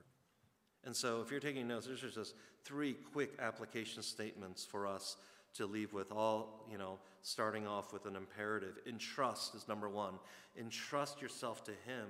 And 0.85 0.95
so, 0.95 1.21
if 1.21 1.31
you're 1.31 1.39
taking 1.39 1.67
notes, 1.67 1.87
there's 1.87 2.01
just 2.13 2.35
three 2.63 2.93
quick 2.93 3.31
application 3.39 4.01
statements 4.01 4.65
for 4.65 4.87
us 4.87 5.17
to 5.55 5.65
leave 5.65 5.93
with. 5.93 6.11
All, 6.11 6.65
you 6.71 6.77
know, 6.77 6.99
starting 7.21 7.67
off 7.67 7.91
with 7.91 8.05
an 8.05 8.15
imperative. 8.15 8.79
Entrust 8.85 9.55
is 9.55 9.67
number 9.67 9.89
one. 9.89 10.13
Entrust 10.57 11.21
yourself 11.21 11.63
to 11.65 11.71
Him, 11.85 12.07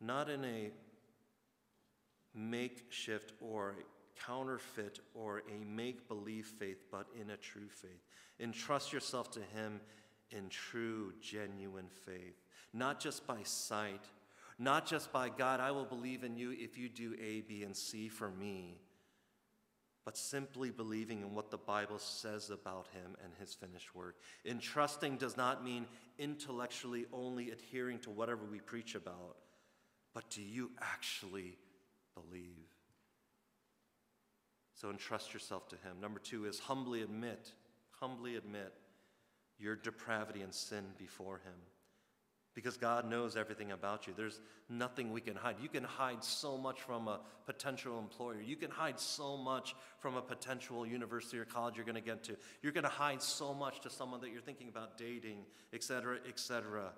not 0.00 0.30
in 0.30 0.44
a 0.44 0.70
makeshift 2.34 3.32
or 3.40 3.76
counterfeit 4.26 5.00
or 5.14 5.42
a 5.50 5.64
make 5.64 6.08
believe 6.08 6.46
faith, 6.46 6.84
but 6.90 7.06
in 7.20 7.30
a 7.30 7.36
true 7.36 7.68
faith. 7.68 8.02
Entrust 8.40 8.92
yourself 8.92 9.30
to 9.32 9.40
Him 9.54 9.80
in 10.30 10.48
true, 10.48 11.12
genuine 11.20 11.88
faith, 12.06 12.42
not 12.72 13.00
just 13.00 13.26
by 13.26 13.38
sight 13.42 14.06
not 14.62 14.86
just 14.86 15.12
by 15.12 15.28
God, 15.28 15.60
I 15.60 15.72
will 15.72 15.84
believe 15.84 16.22
in 16.22 16.36
you 16.36 16.54
if 16.56 16.78
you 16.78 16.88
do 16.88 17.14
A, 17.20 17.40
B, 17.40 17.64
and 17.64 17.76
C 17.76 18.08
for 18.08 18.30
me, 18.30 18.78
but 20.04 20.16
simply 20.16 20.70
believing 20.70 21.20
in 21.20 21.34
what 21.34 21.50
the 21.50 21.58
Bible 21.58 21.98
says 21.98 22.50
about 22.50 22.86
him 22.94 23.16
and 23.24 23.32
his 23.40 23.54
finished 23.54 23.94
work. 23.94 24.16
Entrusting 24.44 25.16
does 25.16 25.36
not 25.36 25.64
mean 25.64 25.86
intellectually 26.18 27.06
only 27.12 27.50
adhering 27.50 27.98
to 28.00 28.10
whatever 28.10 28.44
we 28.44 28.60
preach 28.60 28.94
about, 28.94 29.36
but 30.14 30.30
do 30.30 30.42
you 30.42 30.70
actually 30.80 31.58
believe? 32.14 32.68
So 34.74 34.90
entrust 34.90 35.34
yourself 35.34 35.68
to 35.70 35.76
him. 35.76 36.00
Number 36.00 36.20
two 36.20 36.44
is 36.44 36.60
humbly 36.60 37.02
admit, 37.02 37.52
humbly 37.90 38.36
admit 38.36 38.72
your 39.58 39.76
depravity 39.76 40.42
and 40.42 40.54
sin 40.54 40.84
before 40.98 41.38
him 41.38 41.54
because 42.54 42.76
God 42.76 43.08
knows 43.08 43.36
everything 43.36 43.72
about 43.72 44.06
you. 44.06 44.12
There's 44.16 44.40
nothing 44.68 45.12
we 45.12 45.20
can 45.20 45.34
hide. 45.34 45.56
You 45.60 45.68
can 45.68 45.84
hide 45.84 46.22
so 46.22 46.58
much 46.58 46.80
from 46.80 47.08
a 47.08 47.20
potential 47.46 47.98
employer. 47.98 48.40
You 48.40 48.56
can 48.56 48.70
hide 48.70 49.00
so 49.00 49.36
much 49.36 49.74
from 49.98 50.16
a 50.16 50.22
potential 50.22 50.86
university 50.86 51.38
or 51.38 51.44
college 51.44 51.76
you're 51.76 51.86
going 51.86 51.94
to 51.94 52.00
get 52.00 52.22
to. 52.24 52.36
You're 52.62 52.72
going 52.72 52.84
to 52.84 52.90
hide 52.90 53.22
so 53.22 53.54
much 53.54 53.80
to 53.80 53.90
someone 53.90 54.20
that 54.20 54.32
you're 54.32 54.42
thinking 54.42 54.68
about 54.68 54.98
dating, 54.98 55.38
etc., 55.72 56.18
etc. 56.28 56.92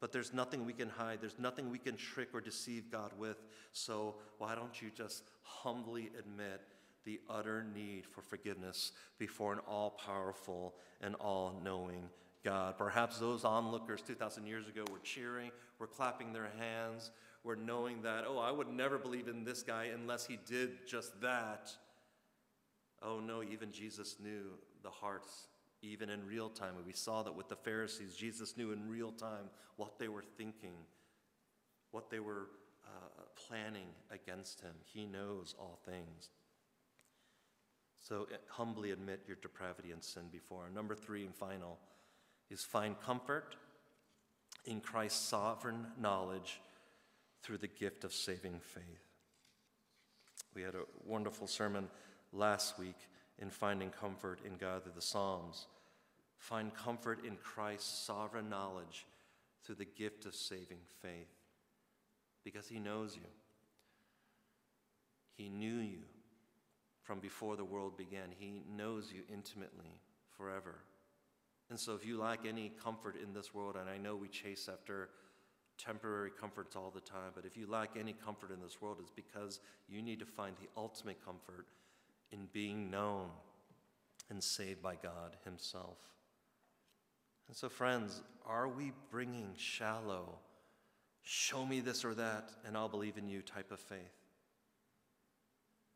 But 0.00 0.12
there's 0.12 0.32
nothing 0.32 0.64
we 0.64 0.72
can 0.72 0.88
hide. 0.88 1.18
There's 1.20 1.38
nothing 1.38 1.70
we 1.70 1.78
can 1.78 1.96
trick 1.96 2.28
or 2.32 2.40
deceive 2.40 2.90
God 2.90 3.12
with. 3.18 3.38
So 3.72 4.16
why 4.38 4.54
don't 4.54 4.80
you 4.80 4.90
just 4.94 5.24
humbly 5.42 6.10
admit 6.18 6.60
the 7.04 7.20
utter 7.30 7.64
need 7.74 8.04
for 8.06 8.20
forgiveness 8.20 8.92
before 9.18 9.52
an 9.52 9.60
all 9.66 9.90
powerful 9.90 10.74
and 11.00 11.14
all 11.16 11.60
knowing 11.64 12.08
God. 12.44 12.78
Perhaps 12.78 13.18
those 13.18 13.44
onlookers 13.44 14.02
2,000 14.02 14.46
years 14.46 14.68
ago 14.68 14.84
were 14.90 14.98
cheering, 14.98 15.50
were 15.78 15.86
clapping 15.86 16.32
their 16.32 16.50
hands, 16.58 17.10
were 17.44 17.56
knowing 17.56 18.02
that, 18.02 18.24
oh, 18.26 18.38
I 18.38 18.50
would 18.50 18.68
never 18.68 18.98
believe 18.98 19.28
in 19.28 19.44
this 19.44 19.62
guy 19.62 19.90
unless 19.94 20.26
he 20.26 20.38
did 20.46 20.86
just 20.86 21.20
that. 21.20 21.70
Oh, 23.02 23.20
no, 23.20 23.42
even 23.42 23.72
Jesus 23.72 24.16
knew 24.22 24.44
the 24.82 24.90
hearts, 24.90 25.48
even 25.82 26.10
in 26.10 26.26
real 26.26 26.48
time. 26.48 26.74
We 26.84 26.92
saw 26.92 27.22
that 27.22 27.34
with 27.34 27.48
the 27.48 27.56
Pharisees. 27.56 28.14
Jesus 28.16 28.56
knew 28.56 28.72
in 28.72 28.88
real 28.88 29.12
time 29.12 29.50
what 29.76 29.98
they 29.98 30.08
were 30.08 30.24
thinking, 30.36 30.74
what 31.90 32.10
they 32.10 32.20
were 32.20 32.48
uh, 32.86 33.22
planning 33.48 33.88
against 34.10 34.60
him. 34.60 34.72
He 34.84 35.06
knows 35.06 35.54
all 35.58 35.78
things. 35.84 36.30
So 37.98 38.28
eh, 38.32 38.36
humbly 38.48 38.92
admit 38.92 39.22
your 39.26 39.36
depravity 39.42 39.90
and 39.90 40.02
sin 40.02 40.24
before. 40.30 40.70
Number 40.72 40.94
three 40.94 41.24
and 41.24 41.34
final 41.34 41.78
is 42.50 42.62
find 42.62 43.00
comfort 43.00 43.56
in 44.64 44.80
Christ's 44.80 45.28
sovereign 45.28 45.86
knowledge 46.00 46.60
through 47.42 47.58
the 47.58 47.68
gift 47.68 48.04
of 48.04 48.12
saving 48.12 48.60
faith. 48.60 48.82
We 50.54 50.62
had 50.62 50.74
a 50.74 50.84
wonderful 51.04 51.46
sermon 51.46 51.88
last 52.32 52.78
week 52.78 52.96
in 53.38 53.50
finding 53.50 53.90
comfort 53.90 54.40
in 54.44 54.56
God 54.56 54.82
through 54.82 54.92
the 54.94 55.02
Psalms. 55.02 55.66
Find 56.38 56.74
comfort 56.74 57.24
in 57.24 57.36
Christ's 57.36 58.04
sovereign 58.04 58.48
knowledge 58.48 59.06
through 59.64 59.76
the 59.76 59.84
gift 59.84 60.26
of 60.26 60.34
saving 60.34 60.78
faith 61.02 61.28
because 62.44 62.68
he 62.68 62.78
knows 62.78 63.16
you. 63.16 63.28
He 65.36 65.48
knew 65.48 65.76
you 65.76 65.98
from 67.02 67.20
before 67.20 67.56
the 67.56 67.64
world 67.64 67.96
began. 67.96 68.30
He 68.36 68.62
knows 68.74 69.12
you 69.12 69.22
intimately 69.32 70.00
forever. 70.36 70.76
And 71.68 71.78
so, 71.78 71.94
if 71.94 72.06
you 72.06 72.18
lack 72.18 72.46
any 72.46 72.72
comfort 72.82 73.16
in 73.20 73.32
this 73.32 73.52
world, 73.52 73.76
and 73.76 73.90
I 73.90 73.98
know 73.98 74.14
we 74.14 74.28
chase 74.28 74.68
after 74.72 75.08
temporary 75.78 76.30
comforts 76.30 76.76
all 76.76 76.90
the 76.94 77.00
time, 77.00 77.32
but 77.34 77.44
if 77.44 77.56
you 77.56 77.66
lack 77.66 77.96
any 77.98 78.12
comfort 78.12 78.50
in 78.50 78.60
this 78.60 78.80
world, 78.80 78.98
it's 79.00 79.10
because 79.10 79.60
you 79.88 80.00
need 80.00 80.20
to 80.20 80.26
find 80.26 80.54
the 80.60 80.68
ultimate 80.76 81.24
comfort 81.24 81.66
in 82.30 82.48
being 82.52 82.90
known 82.90 83.28
and 84.30 84.42
saved 84.42 84.82
by 84.82 84.94
God 84.94 85.36
Himself. 85.44 85.98
And 87.48 87.56
so, 87.56 87.68
friends, 87.68 88.22
are 88.44 88.68
we 88.68 88.92
bringing 89.10 89.52
shallow, 89.56 90.38
show 91.22 91.64
me 91.64 91.80
this 91.80 92.04
or 92.04 92.14
that, 92.14 92.50
and 92.64 92.76
I'll 92.76 92.88
believe 92.88 93.18
in 93.18 93.28
you 93.28 93.42
type 93.42 93.70
of 93.70 93.80
faith? 93.80 93.98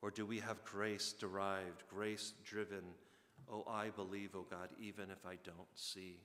Or 0.03 0.11
do 0.11 0.25
we 0.25 0.39
have 0.39 0.65
grace 0.65 1.13
derived, 1.13 1.83
grace 1.89 2.33
driven? 2.45 2.85
Oh, 3.53 3.65
I 3.69 3.89
believe, 3.89 4.31
oh 4.35 4.47
God, 4.49 4.69
even 4.81 5.11
if 5.11 5.27
I 5.27 5.37
don't 5.45 5.69
see. 5.75 6.21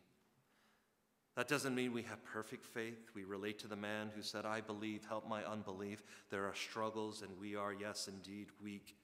That 1.35 1.47
doesn't 1.47 1.75
mean 1.75 1.91
we 1.91 2.03
have 2.03 2.23
perfect 2.23 2.65
faith. 2.65 3.09
We 3.13 3.25
relate 3.25 3.59
to 3.59 3.67
the 3.67 3.75
man 3.75 4.09
who 4.15 4.21
said, 4.21 4.45
I 4.45 4.61
believe, 4.61 5.05
help 5.05 5.27
my 5.27 5.43
unbelief. 5.43 6.01
There 6.29 6.45
are 6.45 6.55
struggles, 6.55 7.23
and 7.23 7.31
we 7.39 7.55
are, 7.55 7.73
yes, 7.73 8.07
indeed, 8.07 8.47
weak. 8.63 8.95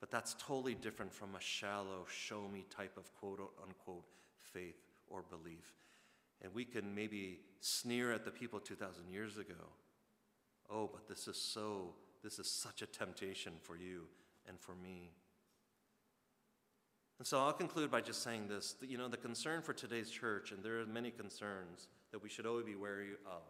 But 0.00 0.10
that's 0.10 0.34
totally 0.38 0.74
different 0.74 1.12
from 1.12 1.34
a 1.34 1.40
shallow, 1.40 2.06
show 2.10 2.48
me 2.52 2.64
type 2.70 2.96
of 2.96 3.12
quote 3.14 3.40
unquote 3.62 4.04
faith 4.40 4.80
or 5.06 5.22
belief. 5.22 5.74
And 6.40 6.52
we 6.54 6.64
can 6.64 6.94
maybe 6.94 7.40
sneer 7.60 8.12
at 8.12 8.24
the 8.24 8.30
people 8.30 8.58
2,000 8.58 9.08
years 9.08 9.36
ago. 9.38 9.70
Oh, 10.70 10.90
but 10.92 11.06
this 11.06 11.28
is 11.28 11.36
so, 11.36 11.94
this 12.24 12.38
is 12.38 12.50
such 12.50 12.82
a 12.82 12.86
temptation 12.86 13.52
for 13.60 13.76
you 13.76 14.06
and 14.48 14.58
for 14.58 14.74
me. 14.74 15.12
And 17.22 17.26
so 17.28 17.38
I'll 17.38 17.52
conclude 17.52 17.88
by 17.88 18.00
just 18.00 18.24
saying 18.24 18.48
this 18.48 18.72
that, 18.80 18.90
you 18.90 18.98
know, 18.98 19.06
the 19.06 19.16
concern 19.16 19.62
for 19.62 19.72
today's 19.72 20.10
church, 20.10 20.50
and 20.50 20.60
there 20.60 20.80
are 20.80 20.86
many 20.86 21.12
concerns 21.12 21.86
that 22.10 22.20
we 22.20 22.28
should 22.28 22.46
always 22.46 22.64
be 22.64 22.74
wary 22.74 23.10
of. 23.24 23.42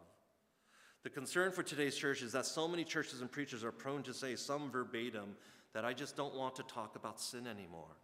The 1.01 1.09
concern 1.09 1.51
for 1.51 1.63
today's 1.63 1.95
church 1.95 2.21
is 2.21 2.33
that 2.33 2.45
so 2.45 2.67
many 2.67 2.83
churches 2.83 3.21
and 3.21 3.31
preachers 3.31 3.63
are 3.63 3.71
prone 3.71 4.03
to 4.03 4.13
say 4.13 4.35
some 4.35 4.69
verbatim 4.69 5.35
that 5.73 5.85
I 5.85 5.93
just 5.93 6.15
don't 6.15 6.35
want 6.35 6.55
to 6.57 6.63
talk 6.63 6.95
about 6.95 7.19
sin 7.19 7.47
anymore. 7.47 7.97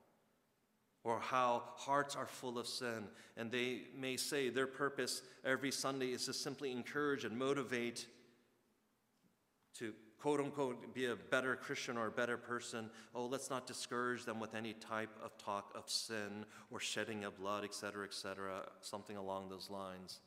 Or 1.03 1.19
how 1.19 1.61
hearts 1.75 2.15
are 2.15 2.25
full 2.25 2.57
of 2.57 2.65
sin. 2.65 3.03
And 3.37 3.51
they 3.51 3.81
may 3.95 4.17
say 4.17 4.49
their 4.49 4.65
purpose 4.65 5.21
every 5.45 5.69
Sunday 5.69 6.13
is 6.13 6.25
to 6.25 6.33
simply 6.33 6.71
encourage 6.71 7.25
and 7.25 7.37
motivate 7.37 8.07
to 9.75 9.93
quote 10.19 10.39
unquote 10.39 10.93
be 10.93 11.05
a 11.05 11.15
better 11.15 11.55
Christian 11.55 11.97
or 11.97 12.07
a 12.07 12.11
better 12.11 12.37
person. 12.37 12.89
Oh, 13.15 13.25
let's 13.25 13.49
not 13.49 13.65
discourage 13.65 14.25
them 14.25 14.39
with 14.39 14.53
any 14.53 14.73
type 14.73 15.15
of 15.23 15.37
talk 15.37 15.71
of 15.75 15.89
sin 15.89 16.45
or 16.69 16.79
shedding 16.79 17.23
of 17.23 17.37
blood, 17.37 17.63
etc., 17.63 18.05
etc., 18.05 18.63
something 18.81 19.17
along 19.17 19.49
those 19.49 19.69
lines. 19.69 20.19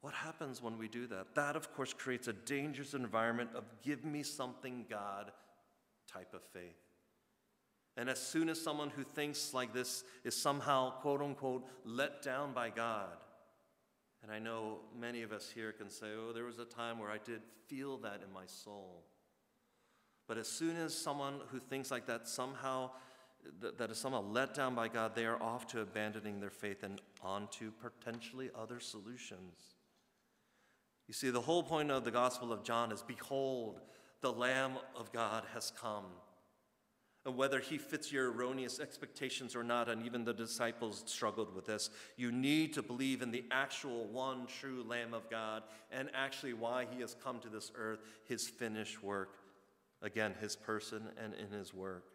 What 0.00 0.14
happens 0.14 0.62
when 0.62 0.78
we 0.78 0.88
do 0.88 1.06
that? 1.08 1.34
That, 1.34 1.56
of 1.56 1.74
course, 1.74 1.92
creates 1.92 2.26
a 2.26 2.32
dangerous 2.32 2.94
environment 2.94 3.50
of 3.54 3.64
give 3.82 4.04
me 4.04 4.22
something, 4.22 4.86
God 4.88 5.32
type 6.10 6.32
of 6.32 6.42
faith. 6.54 6.76
And 7.96 8.08
as 8.08 8.20
soon 8.20 8.48
as 8.48 8.60
someone 8.60 8.90
who 8.90 9.02
thinks 9.02 9.52
like 9.52 9.74
this 9.74 10.04
is 10.24 10.34
somehow, 10.34 10.90
quote 11.00 11.20
unquote, 11.20 11.68
let 11.84 12.22
down 12.22 12.52
by 12.52 12.70
God, 12.70 13.10
and 14.22 14.30
I 14.30 14.38
know 14.38 14.78
many 14.98 15.22
of 15.22 15.32
us 15.32 15.50
here 15.54 15.72
can 15.72 15.90
say, 15.90 16.08
oh, 16.16 16.32
there 16.32 16.44
was 16.44 16.58
a 16.58 16.64
time 16.64 16.98
where 16.98 17.10
I 17.10 17.18
did 17.18 17.40
feel 17.66 17.96
that 17.98 18.20
in 18.26 18.32
my 18.32 18.46
soul. 18.46 19.04
But 20.28 20.38
as 20.38 20.46
soon 20.46 20.76
as 20.76 20.94
someone 20.94 21.40
who 21.50 21.58
thinks 21.58 21.90
like 21.90 22.06
that 22.06 22.28
somehow, 22.28 22.90
that 23.60 23.90
is 23.90 23.98
somehow 23.98 24.22
let 24.22 24.54
down 24.54 24.74
by 24.74 24.88
God, 24.88 25.14
they 25.14 25.24
are 25.24 25.42
off 25.42 25.66
to 25.68 25.80
abandoning 25.80 26.38
their 26.38 26.50
faith 26.50 26.82
and 26.82 27.00
onto 27.22 27.72
potentially 27.72 28.50
other 28.54 28.78
solutions. 28.78 29.74
You 31.08 31.14
see, 31.14 31.30
the 31.30 31.40
whole 31.40 31.62
point 31.62 31.90
of 31.90 32.04
the 32.04 32.12
Gospel 32.12 32.52
of 32.52 32.62
John 32.62 32.92
is 32.92 33.02
Behold, 33.02 33.80
the 34.20 34.32
Lamb 34.32 34.72
of 34.94 35.10
God 35.12 35.44
has 35.54 35.72
come. 35.80 36.04
Whether 37.24 37.60
he 37.60 37.76
fits 37.76 38.10
your 38.10 38.32
erroneous 38.32 38.80
expectations 38.80 39.54
or 39.54 39.62
not, 39.62 39.90
and 39.90 40.06
even 40.06 40.24
the 40.24 40.32
disciples 40.32 41.02
struggled 41.06 41.54
with 41.54 41.66
this, 41.66 41.90
you 42.16 42.32
need 42.32 42.72
to 42.74 42.82
believe 42.82 43.20
in 43.20 43.30
the 43.30 43.44
actual 43.50 44.06
one 44.06 44.46
true 44.46 44.82
Lamb 44.88 45.12
of 45.12 45.28
God 45.28 45.64
and 45.90 46.08
actually 46.14 46.54
why 46.54 46.86
he 46.90 47.00
has 47.02 47.14
come 47.22 47.38
to 47.40 47.48
this 47.50 47.72
earth, 47.74 48.00
his 48.24 48.48
finished 48.48 49.02
work. 49.02 49.36
Again, 50.02 50.34
his 50.40 50.56
person 50.56 51.02
and 51.22 51.34
in 51.34 51.50
his 51.50 51.74
work. 51.74 52.06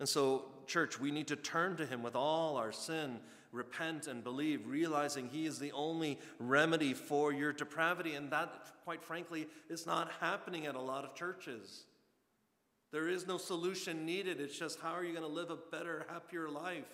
And 0.00 0.08
so, 0.08 0.46
church, 0.66 0.98
we 0.98 1.12
need 1.12 1.28
to 1.28 1.36
turn 1.36 1.76
to 1.76 1.86
him 1.86 2.02
with 2.02 2.16
all 2.16 2.56
our 2.56 2.72
sin 2.72 3.20
repent 3.52 4.06
and 4.06 4.24
believe, 4.24 4.66
realizing 4.66 5.28
He 5.28 5.46
is 5.46 5.58
the 5.58 5.72
only 5.72 6.18
remedy 6.38 6.94
for 6.94 7.32
your 7.32 7.52
depravity. 7.52 8.14
And 8.14 8.30
that, 8.30 8.72
quite 8.84 9.04
frankly, 9.04 9.46
is 9.68 9.86
not 9.86 10.10
happening 10.20 10.66
at 10.66 10.74
a 10.74 10.80
lot 10.80 11.04
of 11.04 11.14
churches. 11.14 11.84
There 12.92 13.08
is 13.08 13.26
no 13.26 13.38
solution 13.38 14.04
needed. 14.04 14.40
It's 14.40 14.58
just 14.58 14.78
how 14.80 14.92
are 14.92 15.02
you 15.02 15.12
going 15.12 15.26
to 15.26 15.32
live 15.32 15.50
a 15.50 15.56
better, 15.56 16.04
happier 16.08 16.48
life? 16.48 16.84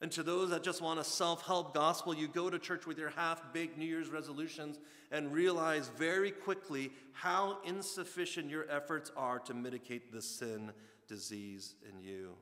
And 0.00 0.10
to 0.12 0.24
those 0.24 0.50
that 0.50 0.64
just 0.64 0.82
want 0.82 0.98
a 0.98 1.04
self 1.04 1.46
help 1.46 1.72
gospel, 1.72 2.12
you 2.12 2.26
go 2.26 2.50
to 2.50 2.58
church 2.58 2.86
with 2.86 2.98
your 2.98 3.10
half 3.10 3.52
baked 3.52 3.78
New 3.78 3.86
Year's 3.86 4.08
resolutions 4.08 4.80
and 5.12 5.32
realize 5.32 5.92
very 5.96 6.32
quickly 6.32 6.90
how 7.12 7.58
insufficient 7.64 8.50
your 8.50 8.68
efforts 8.68 9.12
are 9.16 9.38
to 9.38 9.54
mitigate 9.54 10.12
the 10.12 10.20
sin 10.20 10.72
disease 11.06 11.76
in 11.88 12.00
you. 12.00 12.34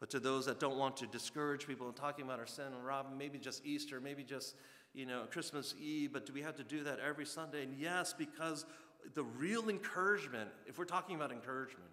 But 0.00 0.10
to 0.10 0.20
those 0.20 0.44
that 0.46 0.60
don't 0.60 0.76
want 0.76 0.98
to 0.98 1.06
discourage 1.06 1.66
people 1.66 1.86
and 1.86 1.96
talking 1.96 2.26
about 2.26 2.38
our 2.38 2.46
sin, 2.46 2.66
and 2.66 2.84
Rob, 2.84 3.06
maybe 3.16 3.38
just 3.38 3.64
Easter, 3.64 4.00
maybe 4.00 4.22
just, 4.22 4.54
you 4.92 5.06
know, 5.06 5.24
Christmas 5.30 5.74
Eve, 5.80 6.12
but 6.12 6.26
do 6.26 6.32
we 6.32 6.42
have 6.42 6.56
to 6.56 6.62
do 6.62 6.84
that 6.84 7.00
every 7.00 7.26
Sunday? 7.26 7.64
And 7.64 7.74
yes, 7.74 8.12
because 8.16 8.66
the 9.14 9.22
real 9.22 9.68
encouragement, 9.68 10.50
if 10.66 10.78
we're 10.78 10.84
talking 10.84 11.16
about 11.16 11.32
encouragement, 11.32 11.90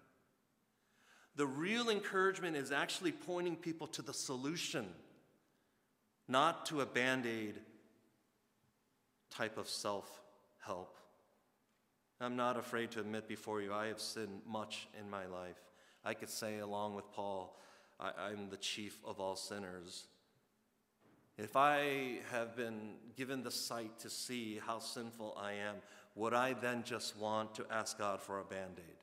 the 1.36 1.46
real 1.46 1.90
encouragement 1.90 2.56
is 2.56 2.72
actually 2.72 3.12
pointing 3.12 3.56
people 3.56 3.86
to 3.88 4.02
the 4.02 4.14
solution, 4.14 4.86
not 6.28 6.66
to 6.66 6.80
a 6.80 6.86
band 6.86 7.26
aid 7.26 7.56
type 9.30 9.58
of 9.58 9.68
self 9.68 10.22
help. 10.64 10.96
I'm 12.20 12.36
not 12.36 12.56
afraid 12.56 12.90
to 12.92 13.00
admit 13.00 13.28
before 13.28 13.60
you, 13.60 13.74
I 13.74 13.88
have 13.88 14.00
sinned 14.00 14.40
much 14.46 14.88
in 14.98 15.10
my 15.10 15.26
life. 15.26 15.60
I 16.02 16.14
could 16.14 16.30
say, 16.30 16.60
along 16.60 16.94
with 16.94 17.10
Paul, 17.12 17.58
I, 18.00 18.30
am 18.32 18.48
the 18.48 18.56
chief 18.56 18.98
of 19.04 19.20
all 19.20 19.36
sinners. 19.36 20.04
If 21.36 21.56
I 21.56 22.20
have 22.30 22.56
been 22.56 22.94
given 23.16 23.42
the 23.42 23.50
sight 23.50 23.98
to 24.00 24.08
see 24.08 24.60
how 24.66 24.78
sinful 24.78 25.36
I 25.38 25.52
am, 25.52 25.76
would 26.16 26.34
I 26.34 26.54
then 26.54 26.82
just 26.82 27.16
want 27.16 27.54
to 27.56 27.66
ask 27.70 27.98
God 27.98 28.20
for 28.20 28.40
a 28.40 28.44
band 28.44 28.78
aid? 28.78 28.96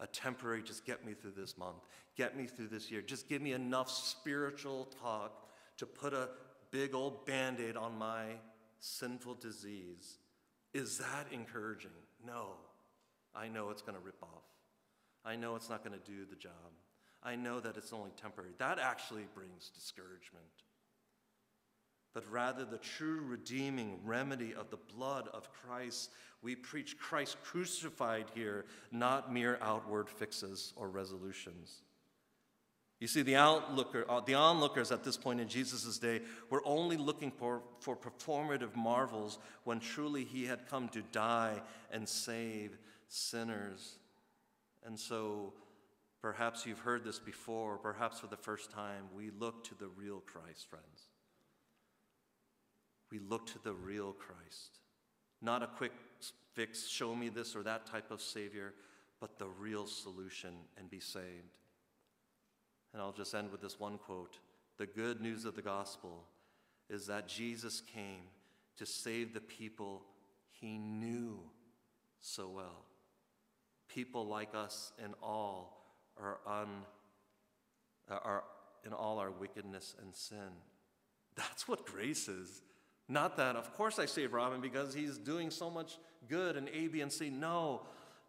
A 0.00 0.06
temporary, 0.06 0.62
just 0.62 0.86
get 0.86 1.04
me 1.04 1.12
through 1.12 1.32
this 1.36 1.58
month, 1.58 1.88
get 2.16 2.36
me 2.36 2.46
through 2.46 2.68
this 2.68 2.90
year, 2.90 3.02
just 3.02 3.28
give 3.28 3.42
me 3.42 3.52
enough 3.52 3.90
spiritual 3.90 4.88
talk 5.02 5.48
to 5.76 5.86
put 5.86 6.14
a 6.14 6.28
big 6.70 6.94
old 6.94 7.26
band 7.26 7.58
aid 7.60 7.76
on 7.76 7.98
my 7.98 8.26
sinful 8.78 9.34
disease. 9.34 10.18
Is 10.72 10.98
that 10.98 11.26
encouraging? 11.32 11.90
No. 12.24 12.52
I 13.34 13.48
know 13.48 13.70
it's 13.70 13.82
going 13.82 13.96
to 13.98 14.04
rip 14.04 14.22
off. 14.22 14.44
I 15.24 15.34
know 15.36 15.56
it's 15.56 15.68
not 15.68 15.84
going 15.84 15.98
to 15.98 16.10
do 16.10 16.24
the 16.24 16.36
job. 16.36 16.52
I 17.22 17.34
know 17.34 17.58
that 17.60 17.76
it's 17.76 17.92
only 17.92 18.12
temporary. 18.16 18.50
That 18.58 18.78
actually 18.78 19.26
brings 19.34 19.70
discouragement. 19.74 20.44
But 22.18 22.32
rather, 22.32 22.64
the 22.64 22.78
true 22.78 23.20
redeeming 23.24 24.00
remedy 24.04 24.52
of 24.52 24.70
the 24.70 24.78
blood 24.92 25.28
of 25.32 25.52
Christ, 25.52 26.10
we 26.42 26.56
preach 26.56 26.98
Christ 26.98 27.36
crucified 27.44 28.26
here, 28.34 28.64
not 28.90 29.32
mere 29.32 29.56
outward 29.62 30.10
fixes 30.10 30.72
or 30.74 30.88
resolutions. 30.88 31.82
You 32.98 33.06
see, 33.06 33.22
the, 33.22 33.34
outlooker, 33.34 34.04
uh, 34.08 34.18
the 34.18 34.34
onlookers 34.34 34.90
at 34.90 35.04
this 35.04 35.16
point 35.16 35.40
in 35.40 35.46
Jesus' 35.46 35.96
day 36.00 36.22
were 36.50 36.60
only 36.64 36.96
looking 36.96 37.30
for, 37.30 37.62
for 37.78 37.96
performative 37.96 38.74
marvels 38.74 39.38
when 39.62 39.78
truly 39.78 40.24
he 40.24 40.44
had 40.44 40.68
come 40.68 40.88
to 40.88 41.02
die 41.12 41.62
and 41.92 42.08
save 42.08 42.76
sinners. 43.06 43.94
And 44.84 44.98
so, 44.98 45.52
Perhaps 46.20 46.66
you've 46.66 46.80
heard 46.80 47.04
this 47.04 47.20
before, 47.20 47.78
perhaps 47.78 48.18
for 48.18 48.26
the 48.26 48.36
first 48.36 48.72
time. 48.72 49.04
We 49.16 49.30
look 49.38 49.62
to 49.68 49.76
the 49.76 49.86
real 49.86 50.20
Christ, 50.26 50.68
friends. 50.68 51.07
We 53.10 53.18
look 53.18 53.46
to 53.46 53.62
the 53.62 53.72
real 53.72 54.12
Christ. 54.12 54.80
Not 55.40 55.62
a 55.62 55.66
quick 55.66 55.92
fix, 56.54 56.88
show 56.88 57.14
me 57.14 57.28
this 57.28 57.54
or 57.54 57.62
that 57.62 57.86
type 57.86 58.10
of 58.10 58.20
Savior, 58.20 58.74
but 59.20 59.38
the 59.38 59.46
real 59.46 59.86
solution 59.86 60.54
and 60.76 60.90
be 60.90 61.00
saved. 61.00 61.58
And 62.92 63.02
I'll 63.02 63.12
just 63.12 63.34
end 63.34 63.50
with 63.50 63.60
this 63.60 63.78
one 63.78 63.98
quote 63.98 64.38
The 64.78 64.86
good 64.86 65.20
news 65.20 65.44
of 65.44 65.54
the 65.54 65.62
gospel 65.62 66.24
is 66.88 67.06
that 67.06 67.28
Jesus 67.28 67.80
came 67.80 68.22
to 68.76 68.86
save 68.86 69.34
the 69.34 69.40
people 69.40 70.02
he 70.50 70.78
knew 70.78 71.38
so 72.20 72.48
well. 72.48 72.84
People 73.88 74.26
like 74.26 74.54
us 74.54 74.92
and 75.02 75.14
all 75.22 75.84
our 76.20 76.38
un, 76.46 76.68
our, 78.10 78.44
in 78.84 78.92
all 78.92 79.18
our 79.18 79.30
wickedness 79.30 79.94
and 80.00 80.14
sin. 80.14 80.50
That's 81.36 81.68
what 81.68 81.86
grace 81.86 82.28
is. 82.28 82.62
Not 83.08 83.36
that, 83.38 83.56
of 83.56 83.72
course, 83.74 83.98
I 83.98 84.06
save 84.06 84.34
Robin 84.34 84.60
because 84.60 84.92
he's 84.92 85.16
doing 85.16 85.50
so 85.50 85.70
much 85.70 85.98
good 86.28 86.56
and 86.56 86.68
A, 86.68 86.88
B, 86.88 87.00
and 87.00 87.10
C. 87.10 87.30
No, 87.30 87.82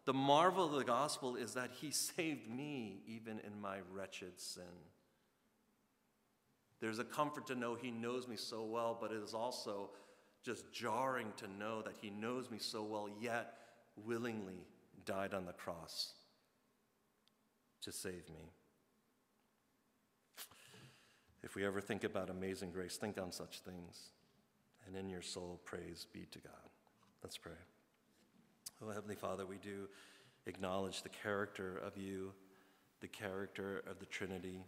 the 0.06 0.14
marvel 0.14 0.64
of 0.64 0.72
the 0.72 0.84
gospel 0.84 1.36
is 1.36 1.54
that 1.54 1.70
he 1.80 1.90
saved 1.90 2.48
me 2.48 3.02
even 3.06 3.40
in 3.40 3.60
my 3.60 3.78
wretched 3.92 4.40
sin. 4.40 4.64
There's 6.80 6.98
a 6.98 7.04
comfort 7.04 7.46
to 7.48 7.54
know 7.54 7.74
he 7.74 7.90
knows 7.90 8.26
me 8.26 8.36
so 8.36 8.64
well, 8.64 8.96
but 8.98 9.12
it 9.12 9.22
is 9.22 9.34
also 9.34 9.90
just 10.42 10.72
jarring 10.72 11.32
to 11.36 11.46
know 11.46 11.82
that 11.82 11.94
he 12.00 12.08
knows 12.08 12.50
me 12.50 12.56
so 12.58 12.82
well, 12.82 13.10
yet 13.20 13.54
willingly 14.06 14.66
died 15.04 15.34
on 15.34 15.44
the 15.44 15.52
cross 15.52 16.14
to 17.82 17.92
save 17.92 18.28
me. 18.30 18.50
If 21.42 21.54
we 21.54 21.66
ever 21.66 21.82
think 21.82 22.04
about 22.04 22.30
amazing 22.30 22.70
grace, 22.70 22.96
think 22.96 23.18
on 23.20 23.32
such 23.32 23.60
things. 23.60 24.10
And 24.90 24.98
in 24.98 25.08
your 25.08 25.22
soul, 25.22 25.60
praise 25.64 26.06
be 26.12 26.26
to 26.32 26.40
God. 26.40 26.68
Let's 27.22 27.38
pray. 27.38 27.52
Oh, 28.82 28.90
Heavenly 28.90 29.14
Father, 29.14 29.46
we 29.46 29.56
do 29.58 29.88
acknowledge 30.46 31.02
the 31.02 31.08
character 31.08 31.80
of 31.86 31.96
you, 31.96 32.32
the 33.00 33.06
character 33.06 33.84
of 33.88 34.00
the 34.00 34.06
Trinity, 34.06 34.64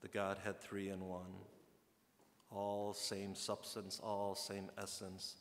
the 0.00 0.08
Godhead 0.08 0.60
three 0.60 0.88
in 0.88 1.06
one, 1.06 1.36
all 2.50 2.92
same 2.92 3.36
substance, 3.36 4.00
all 4.02 4.34
same 4.34 4.68
essence, 4.76 5.36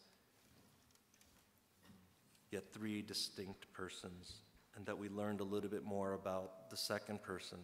yet 2.51 2.71
three 2.71 3.01
distinct 3.01 3.73
persons, 3.73 4.41
and 4.75 4.85
that 4.85 4.99
we 4.99 5.09
learned 5.09 5.39
a 5.39 5.43
little 5.43 5.71
bit 5.71 5.85
more 5.85 6.13
about 6.13 6.69
the 6.69 6.77
second 6.77 7.23
person, 7.23 7.57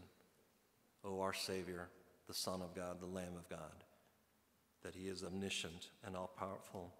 oh, 1.05 1.21
our 1.21 1.33
Savior, 1.33 1.89
the 2.31 2.37
Son 2.37 2.61
of 2.61 2.73
God, 2.73 3.01
the 3.01 3.05
Lamb 3.05 3.35
of 3.35 3.49
God, 3.49 3.83
that 4.83 4.95
He 4.95 5.09
is 5.09 5.21
omniscient 5.21 5.89
and 6.05 6.15
all 6.15 6.31
powerful, 6.39 6.93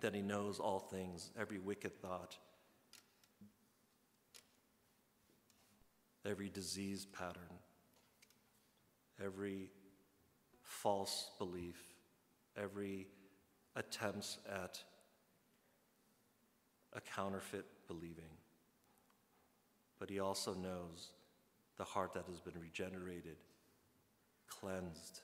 that 0.00 0.14
He 0.14 0.22
knows 0.22 0.60
all 0.60 0.78
things, 0.78 1.32
every 1.36 1.58
wicked 1.58 2.00
thought, 2.00 2.36
every 6.24 6.48
disease 6.48 7.04
pattern, 7.04 7.58
every 9.20 9.70
false 10.62 11.32
belief, 11.40 11.82
every 12.56 13.08
attempts 13.74 14.38
at 14.48 14.78
a 16.92 17.00
counterfeit 17.00 17.66
believing. 17.88 18.30
But 19.98 20.10
he 20.10 20.20
also 20.20 20.54
knows 20.54 21.10
the 21.76 21.82
heart 21.82 22.14
that 22.14 22.26
has 22.28 22.40
been 22.40 22.60
regenerated, 22.60 23.38
cleansed, 24.48 25.20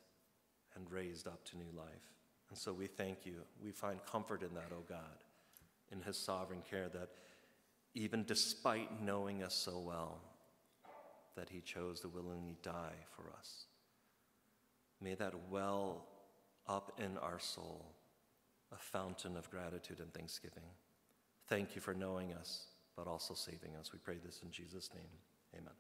and 0.77 0.91
raised 0.91 1.27
up 1.27 1.45
to 1.45 1.57
new 1.57 1.71
life. 1.77 2.13
And 2.51 2.59
so 2.59 2.73
we 2.73 2.87
thank 2.87 3.25
you. 3.25 3.35
We 3.63 3.71
find 3.71 4.01
comfort 4.05 4.43
in 4.43 4.55
that, 4.55 4.71
O 4.73 4.77
oh 4.81 4.85
God, 4.89 5.25
in 5.91 6.01
his 6.01 6.17
sovereign 6.17 6.63
care 6.69 6.89
that 6.89 7.11
even 7.95 8.25
despite 8.25 9.03
knowing 9.03 9.43
us 9.43 9.55
so 9.55 9.79
well, 9.79 10.21
that 11.37 11.49
he 11.49 11.61
chose 11.61 12.01
to 12.01 12.09
willingly 12.09 12.57
die 12.63 12.97
for 13.11 13.25
us. 13.37 13.67
May 15.01 15.15
that 15.15 15.35
well 15.51 16.07
up 16.67 16.99
in 16.99 17.19
our 17.19 17.39
soul 17.39 17.95
a 18.73 18.77
fountain 18.77 19.37
of 19.37 19.51
gratitude 19.51 20.01
and 20.01 20.13
thanksgiving. 20.13 20.63
Thank 21.49 21.75
you 21.75 21.81
for 21.81 21.95
knowing 21.95 22.33
us, 22.33 22.67
but 22.97 23.07
also 23.07 23.35
saving 23.35 23.77
us. 23.79 23.93
We 23.93 23.99
pray 23.99 24.17
this 24.25 24.41
in 24.43 24.51
Jesus' 24.51 24.91
name. 24.95 25.05
Amen. 25.55 25.75